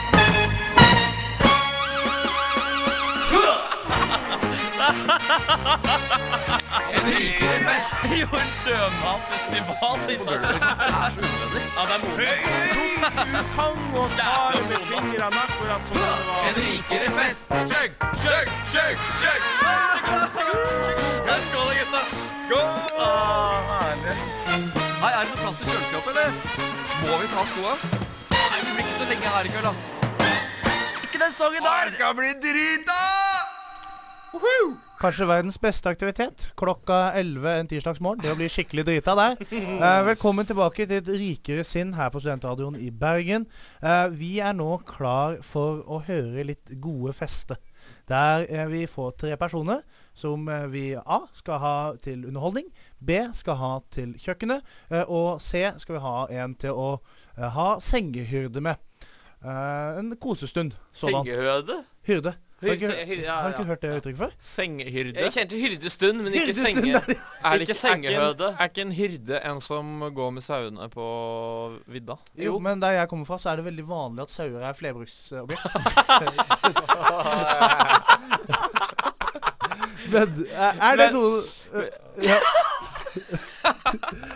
[8.14, 8.28] Jo,
[8.64, 10.60] sjømatfestival i Stavanger.
[11.76, 12.32] Ja, det er moro.
[13.56, 16.42] Tang og tar med fingrene akkurat som det var.
[16.50, 17.42] En rikere fest.
[17.72, 17.92] Chug,
[18.24, 19.42] chug, chug, chug.
[21.48, 22.02] Skål, da, gutta.
[22.44, 22.70] Skål.
[23.00, 24.16] Ah, herlig.
[25.04, 26.30] Hei, er det noe plass til kjøleskapet, eller?
[27.04, 27.74] Må vi ta skoa?
[28.32, 29.74] Nei, vi blir ikke så lenge her i kveld, da.
[31.04, 31.86] Ikke den sangen der.
[31.90, 33.02] Det skal bli drita!
[35.04, 36.46] Kanskje verdens beste aktivitet.
[36.56, 38.22] Klokka 11 en tirsdagsmorgen.
[38.24, 39.34] Det å bli skikkelig drita der.
[39.84, 43.44] Eh, velkommen tilbake til et rikere sinn her på Studentradioen i Bergen.
[43.84, 47.58] Eh, vi er nå klar for å høre litt gode feste.
[48.08, 49.82] Der eh, vi får tre personer
[50.16, 52.72] som eh, vi A skal ha til underholdning,
[53.04, 54.64] B skal ha til kjøkkenet,
[54.94, 56.90] eh, og C skal vi ha en til å
[57.36, 58.80] eh, ha sengehyrde med.
[59.44, 60.80] Eh, en kosestund.
[60.94, 61.26] Sådan.
[61.26, 61.82] Sengehøde?
[62.08, 62.38] Hyrde.
[62.64, 64.32] Har du ikke, ja, har ikke hørt det uttrykket før?
[64.40, 65.20] Sengehyrde?
[65.20, 66.96] Jeg kjente hyrdestund, men ikke Hyrdestund senge.
[66.96, 67.18] er det.
[67.18, 67.20] Er
[67.52, 68.24] det Ikke ikke, sengehøde.
[68.24, 71.06] Er ikke, en, er ikke en hyrde en som går med sauene på
[71.92, 72.16] vidda?
[72.40, 75.64] Jo, men der jeg kommer fra, så er det veldig vanlig at sauer er flerbruksobjekt.
[80.14, 81.42] men er, det Men- noe
[81.74, 81.86] øh,
[82.24, 82.38] ja.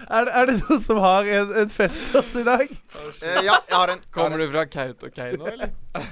[0.10, 2.68] er, det- er det noen som har en, en fest til oss i dag?
[3.22, 4.02] eh, ja, jeg har en.
[4.14, 5.70] Kommer du fra Kautokeino, eller?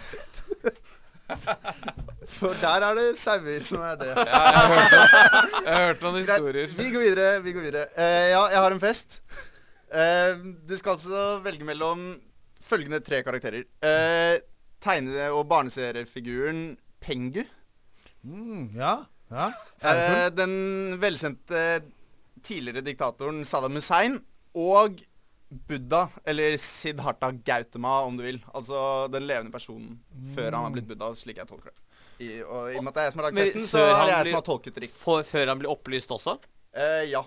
[2.36, 4.11] For der er det sauer som er det.
[4.11, 6.67] Ja, jeg har hørt, noen- jeg har hørt noen Greit, historier.
[6.78, 7.30] vi går videre.
[7.45, 7.86] vi går videre.
[7.97, 9.19] uh, ja, jeg har en fest.
[9.95, 10.32] Uh,
[10.67, 12.05] du skal altså velge mellom
[12.65, 13.65] følgende tre karakterer.
[13.86, 14.38] Uh,
[14.82, 16.63] tegne- og barneseriefiguren
[17.01, 17.43] Pengu.
[18.26, 18.95] Mm, ja.
[19.30, 19.47] ja.
[19.86, 20.55] Eh, den
[21.01, 21.59] velkjente
[22.45, 24.15] tidligere diktatoren Saddam Hussein
[24.57, 24.97] og
[25.50, 28.39] Buddha, eller Siddhartha Gautama, om du vil.
[28.54, 30.00] Altså den levende personen
[30.36, 31.82] før han har blitt Buddha, slik jeg tolker det.
[32.16, 33.82] I, og i og med at det er jeg som har lagd Men festen, så
[33.84, 35.00] er det jeg blir- som har tolket det riktig.
[35.00, 36.38] For, før han blir opplyst også?
[36.76, 37.22] Eh, ja.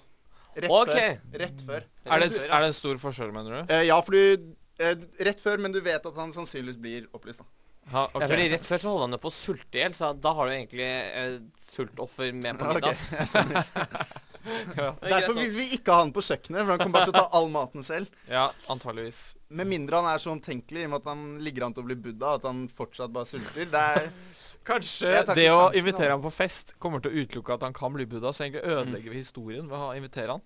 [0.59, 1.19] Rett okay.
[1.21, 1.39] før.
[1.45, 1.85] Rett før.
[2.09, 3.73] Er det, er det en stor forskjell, mener du?
[3.75, 7.45] Eh, ja, for du eh, Rett før, men du vet at han sannsynligvis blir opplyst,
[7.45, 7.53] da.
[7.93, 8.21] Ha, okay.
[8.25, 10.33] Ja, fordi Rett før så holder han jo på å sulte i hjel, så da
[10.37, 11.37] har du egentlig eh,
[11.71, 12.97] sultoffer med på middag.
[13.13, 13.71] jeg skjønner.
[14.79, 17.23] Er Derfor vil vi ikke ha han på kjøkkenet, for han kommer bare til å
[17.23, 18.13] ta all maten selv.
[18.31, 19.21] Ja, antageligvis.
[19.49, 21.89] Med mindre han er så omtenkelig, i og med at han ligger an til å
[21.89, 23.69] bli Buddha, at han fortsatt bare sulter.
[23.73, 24.11] Det er
[24.69, 26.17] Kanskje det ikke å sjansen, invitere da.
[26.19, 29.15] ham på fest kommer til å utelukke at han kan bli Buddha, så egentlig ødelegger
[29.15, 30.45] vi historien ved å invitere han.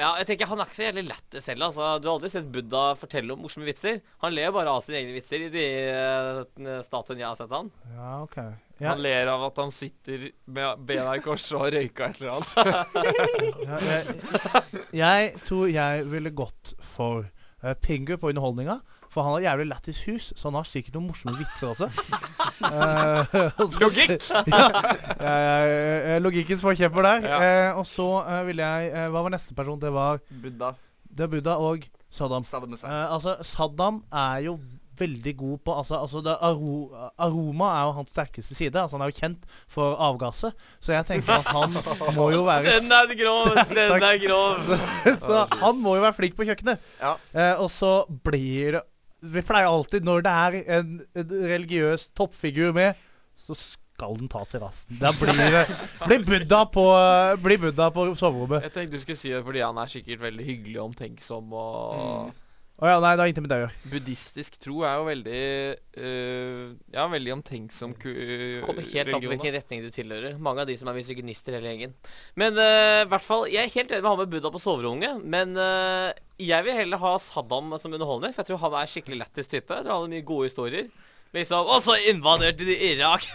[0.00, 1.66] Ja, jeg tenker Han er ikke så jævlig lættis selv.
[1.66, 1.90] Altså.
[2.00, 4.00] Du har aldri sett Buddha fortelle om morsomme vitser.
[4.24, 7.70] Han ler bare av sine egne vitser i de uh, statuene jeg har sett han.
[7.96, 8.38] Ja, ok.
[8.80, 12.22] Ja, Han ler av at han sitter med bena i kors og har røyka et
[12.22, 12.54] eller annet.
[13.68, 17.26] ja, jeg, jeg tror jeg ville gått for
[17.60, 18.78] uh, Pingu på underholdninga.
[19.10, 21.88] For han har jævlig lættis hus, så han har sikkert noen morsomme vitser også.
[22.62, 24.22] uh, og Logikk!
[25.24, 27.30] ja, logikkens forkjemper der.
[27.40, 29.80] Eh, og så eh, ville jeg eh, Hva var neste person?
[29.82, 30.74] Det var, Buddha.
[31.10, 32.44] det er Buddha og Saddam.
[32.46, 32.76] Saddam.
[32.78, 34.58] Eh, altså, Saddam er jo
[35.00, 38.76] veldig god på Altså, altså det Aroma er jo hans sterkeste side.
[38.76, 40.66] Altså Han er jo kjent for avgasset.
[40.82, 41.74] Så jeg tenker at han
[42.18, 43.50] må jo være Den er grov!
[43.74, 44.74] Den er grov!
[45.24, 46.90] så han må jo være flink på kjøkkenet.
[47.00, 47.14] Ja.
[47.34, 48.84] Eh, og så blir det
[49.20, 52.98] Vi pleier alltid, når det er en, en religiøs toppfigur med,
[53.36, 54.96] så skal den tas i rassen.
[55.00, 55.64] Da blir det
[56.06, 56.84] blir Buddha på,
[57.44, 58.64] blir Buddha på soverommet.
[58.68, 62.30] Jeg tenkte du skulle si det fordi han er sikkert veldig hyggelig og omtenksom og
[62.80, 63.90] Å ja, nei, det har ingenting med det å gjøre.
[63.92, 65.40] Buddhistisk tro er jo veldig
[66.00, 66.62] øh,
[66.94, 68.08] Ja, veldig omtenksom ku
[68.64, 70.38] Kommer helt an på hvilken retning du tilhører.
[70.40, 71.92] Mange av de som er misogynister hele gjengen.
[72.40, 75.20] Men eh, i hvert fall, jeg er helt enig med han med Buddha på soverommet.
[75.36, 76.08] Men eh,
[76.48, 79.68] jeg vil heller ha Saddam som underholdning, for jeg tror han er skikkelig lættis type.
[79.74, 80.90] Jeg tror han har mye gode historier.
[81.36, 83.26] Liksom Og så invaderte de Irak!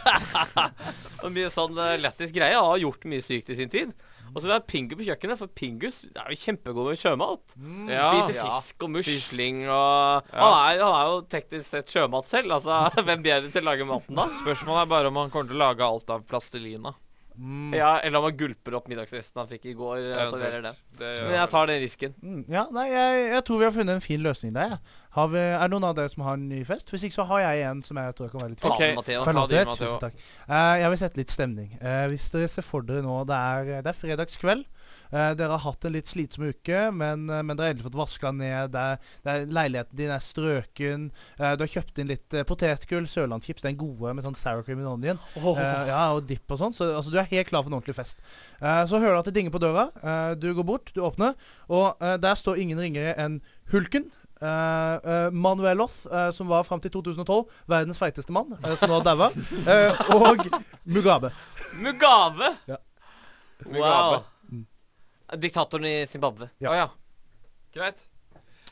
[1.24, 2.58] og mye sånn uh, lættis greie.
[2.58, 3.94] Han har gjort mye sykt i sin tid.
[4.34, 7.54] Og så vil jeg ha Pingu på kjøkkenet, for Pingus er jo kjempegod med sjømat.
[7.88, 8.10] Ja.
[8.18, 8.48] Spiser Ja.
[8.58, 12.58] fisk og musling og han, er, han er jo teknisk sett sjømat selv.
[12.58, 14.26] Altså, hvem bedre til å lage maten da?
[14.42, 16.92] Spørsmålet er bare om han kommer til å lage alt av plastelina.
[17.76, 19.98] Ja, Eller om han gulper opp middagsresten han fikk i går.
[20.32, 20.74] serverer det.
[21.00, 22.14] Det Men jeg tar den risken.
[22.22, 24.76] Mm, ja, nei, jeg, jeg tror vi har funnet en fin løsning der.
[24.76, 25.02] jeg.
[25.16, 26.90] Har vi, er det noen av dere som har en ny fest?
[26.92, 28.70] Hvis ikke så har jeg en som jeg tror kan være litt fin.
[28.70, 29.22] Ta Ok, den, Matteo.
[29.26, 29.76] Matteo.
[29.76, 30.18] Tusen takk.
[30.48, 31.70] Eh, jeg vil sette litt stemning.
[31.80, 34.66] Uh, hvis dere ser for dere nå Det er, det er fredagskveld.
[35.12, 38.00] Eh, dere har hatt en litt slitsom uke, men, eh, men dere har endelig fått
[38.00, 38.72] vaska ned.
[38.74, 41.08] Det er, det er, leiligheten din er strøken.
[41.38, 43.66] Eh, du har kjøpt inn litt potetgull, sørlandschips.
[43.66, 45.22] Den gode med sånn sour cream and onion.
[45.36, 46.76] Eh, ja, og dipp og sånn.
[46.76, 48.22] Så altså, du er helt klar for en ordentlig fest.
[48.62, 49.90] Eh, så hører du at det dinger på døra.
[50.02, 51.36] Eh, du går bort, du åpner,
[51.70, 53.42] og eh, der står ingen ringere enn
[53.72, 54.12] Hulken.
[54.42, 59.00] Uh, uh, Manuel Loth, uh, som var fram til 2012 verdens feiteste mann, som nå
[59.00, 59.30] har daua.
[59.66, 60.44] Eh, og
[60.84, 61.32] Mugabe.
[61.80, 62.52] Mugabe!
[62.68, 62.82] Ja.
[63.66, 64.26] Wow.
[65.34, 66.50] Diktatoren i Zimbabwe.
[66.62, 66.70] Ja.
[66.72, 66.90] Å ja.
[67.76, 68.04] Greit.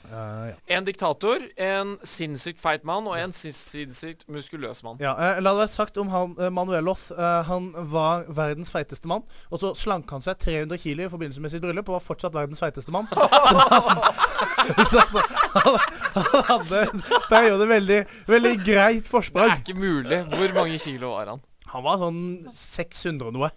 [0.04, 0.12] Eh,
[0.49, 0.56] ja.
[0.76, 4.97] En diktator, en sinnssykt feit mann og en sin- sinnssykt muskuløs mann.
[4.99, 7.12] Ja, eh, la det være sagt om han, eh, Manuel Loth.
[7.16, 9.24] eh, han var verdens feiteste mann.
[9.49, 12.34] Og så slank han seg 300 kilo i forbindelse med sitt bryllup og var fortsatt
[12.36, 13.08] verdens feiteste mann.
[14.68, 15.22] Så han, så, altså,
[15.54, 15.80] han,
[16.14, 19.49] han hadde en periode veldig, veldig greit Det forsprang.
[19.51, 20.20] er ikke mulig.
[20.36, 21.41] Hvor mange kilo var han?
[21.74, 22.22] Han var sånn
[22.54, 23.49] 600 og noe.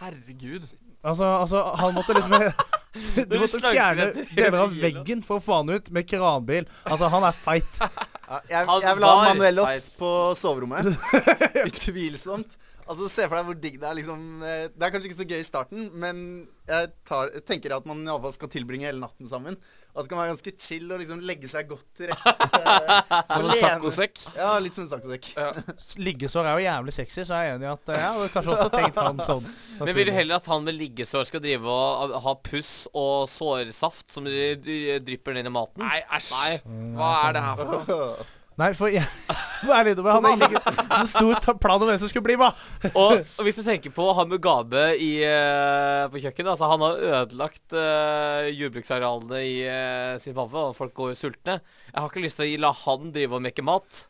[0.00, 0.68] Herregud.
[1.04, 2.34] Altså, altså han måtte liksom
[3.30, 6.68] Du måtte fjerne deler av veggen for å få han ut med kranbil.
[6.86, 7.80] Altså, han er feit.
[7.80, 10.94] Ja, jeg, jeg vil ha Manuel Loth på soverommet.
[11.66, 12.60] Utvilsomt.
[12.84, 13.96] Altså, Se for deg hvor digg det er.
[13.98, 16.18] liksom eh, Det er kanskje ikke så gøy i starten, men
[16.68, 19.56] jeg, tar, jeg tenker at man i alle fall skal tilbringe hele natten sammen.
[19.94, 22.32] Og at det kan være ganske chill å liksom legge seg godt til rette.
[23.34, 24.22] Som en saccosekk.
[24.34, 25.28] Ja, litt som en saccosekk.
[26.02, 28.56] Liggesår er jo jævlig sexy, så jeg er enig i at ja, jeg hadde kanskje
[28.56, 29.46] også tenkt han sånn.
[29.84, 34.10] Men vil du heller at han med liggesår skal drive og ha puss og sårsaft
[34.16, 35.84] som drypper ned i maten?
[35.84, 36.32] Nei, æsj.
[36.34, 36.94] Nei.
[36.98, 38.32] Hva er det her for noe?
[38.60, 39.02] Nei, for jeg
[39.88, 40.00] Litt.
[40.04, 42.64] Han hadde ikke en stor plan om hvem som skulle bli med.
[42.92, 47.04] Og, og hvis du tenker på han Mugabe i, uh, på kjøkkenet altså Han har
[47.20, 51.60] ødelagt uh, jordbruksarealene i uh, Zimbabwe, og folk går jo sultne.
[51.90, 54.06] Jeg har ikke lyst til å la han drive og mekke mat.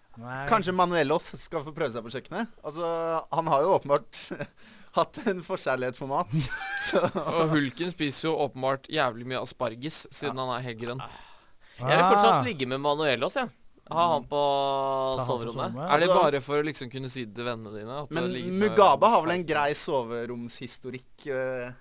[0.48, 2.54] Kanskje Manuel skal få prøve seg på kjøkkenet?
[2.62, 2.86] Altså,
[3.34, 4.20] Han har jo åpenbart
[4.98, 6.30] hatt en forkjærlighet for mat.
[6.86, 11.04] Så Og Hulken spiser jo åpenbart jævlig mye asparges, siden han er helt grønn.
[11.80, 13.50] Jeg vil fortsatt ligge med Manuelos, jeg.
[13.90, 15.54] Ha han på Ta han på soverommet.
[15.54, 15.90] soverommet.
[15.92, 18.02] Er det Altså- bare for å liksom kunne si det til vennene dine?
[18.02, 21.26] at du har Men ligget med Mugabe har vel en grei soveromshistorikk.
[21.26, 21.72] øh,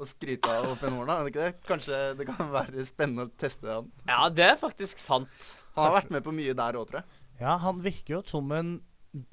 [0.00, 1.20] å skryte av opp gjennom årene.
[1.20, 1.66] er det ikke det?
[1.68, 3.90] Kanskje det kan være spennende å teste han.
[4.08, 5.28] Ja, det er faktisk sant.
[5.76, 7.04] Han har vært med på mye der òg, tror jeg.
[7.40, 8.80] Ja, han virker jo som en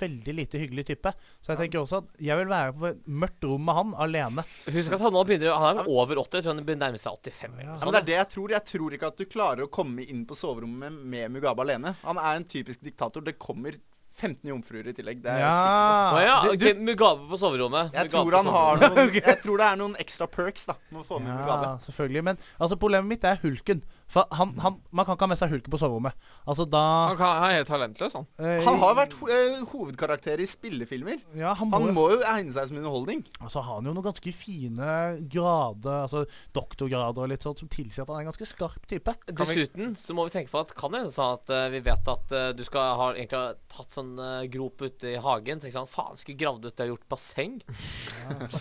[0.01, 1.11] veldig lite hyggelig type.
[1.45, 4.45] Så jeg tenker også at jeg vil være på et mørkt rom med han alene.
[4.73, 7.01] Husk at han nå begynner Han er over 80, jeg tror han begynner å nærme
[7.03, 7.59] seg 85.
[7.61, 8.55] Ja, men det er det jeg tror.
[8.57, 11.93] Jeg tror ikke at du klarer å komme inn på soverommet med, med Mugabe alene.
[12.03, 13.21] Han er en typisk diktator.
[13.21, 13.77] Det kommer
[14.17, 15.19] 15 jomfruer i tillegg.
[15.21, 16.17] Det er på.
[16.17, 17.91] Å ja, Du- ok, Mugabe på soverommet.
[17.93, 18.97] Jeg Mugabe tror, han har soverommet.
[19.13, 21.69] noen, jeg tror det er noen ekstra perks da med å få med Ja, Mugabe.
[21.85, 22.23] selvfølgelig.
[22.31, 23.83] Men altså, problemet mitt er hulken.
[24.07, 26.13] For han, han, man kan ikke ha med seg hulken på soverommet.
[26.47, 28.27] Altså da Han, kan, han er helt talentløs, han.
[28.39, 31.17] eh, Han har vært ho eh, hovedkarakter i spillefilmer.
[31.35, 33.25] ja, han må, Han jo- må jo egne seg som underholdning.
[33.51, 34.91] Så har han jo noen ganske fine
[35.27, 36.23] grader, altså
[36.55, 39.13] doktorgrader og litt sånt, som tilsier at han er en ganske skarp type.
[39.27, 42.07] Dessuten så må vi tenke på at kan det hende sånn at eh, vi vet
[42.15, 45.59] at eh, du skal ha egentlig ha tatt sånn eh, grop ute i hagen.
[45.59, 47.59] Tenk sånn Faen, skulle gravd ut det og gjort basseng.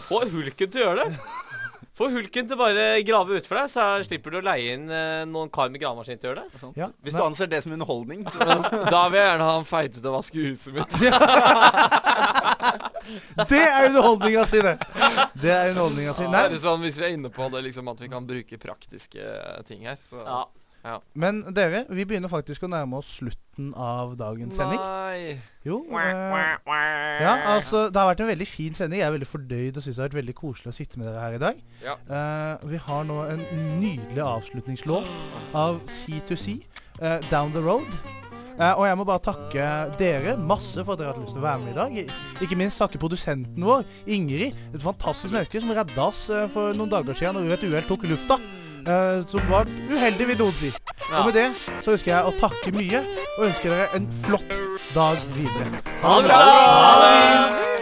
[0.09, 1.21] Få hulken til å gjøre det.
[1.97, 4.91] Få hulken til bare grave ut for deg, så er- slipper du å leie inn
[4.93, 6.73] eh, noen kar med gravemaskin til å gjøre det.
[6.77, 8.27] Ja, Hvis du anser det som underholdning.
[8.29, 8.37] Så
[8.93, 10.93] da vil jeg gjerne ha han feite til å vaske huset mitt.
[13.47, 14.73] Det er underholdninga si, det!
[15.39, 16.25] Det er underholdninga si.
[16.27, 18.27] Ja, Nei, det er sånn, hvis vi er inne på det, liksom at vi kan
[18.27, 20.41] bruke praktiske eh, ting her, så Ja.
[21.19, 24.79] Men dere, vi begynner faktisk å nærme oss slutten av dagens sending.
[24.79, 25.37] Nei.
[25.67, 25.81] Jo.
[25.99, 29.01] Eh, ja, altså, det har vært en veldig fin sending.
[29.01, 31.25] Jeg er veldig fordøyd og syns det har vært veldig koselig å sitte med dere
[31.25, 31.65] her i dag.
[31.83, 31.97] Ja.
[32.07, 33.43] Eh, vi har nå en
[33.81, 35.11] nydelig avslutningslåt
[35.55, 36.61] av C2C,
[37.01, 37.99] eh, 'Down The Road'.
[38.57, 39.65] Eh, og jeg må bare takke
[40.01, 42.15] dere masse for at dere har hatt lyst til å være med i dag.
[42.45, 44.57] Ikke minst takke produsenten vår, Ingrid.
[44.73, 48.09] Et fantastisk menneske som redda oss eh, for noen dager siden når et uhell tok
[48.09, 48.41] lufta.
[48.87, 50.73] Eh, som var uheldig, vil noen si.
[51.11, 51.21] Ja.
[51.21, 51.47] Og med det
[51.85, 53.05] så ønsker jeg å takke mye,
[53.37, 54.59] og ønsker dere en flott
[54.95, 55.85] dag videre.
[56.03, 57.76] Ha det bra!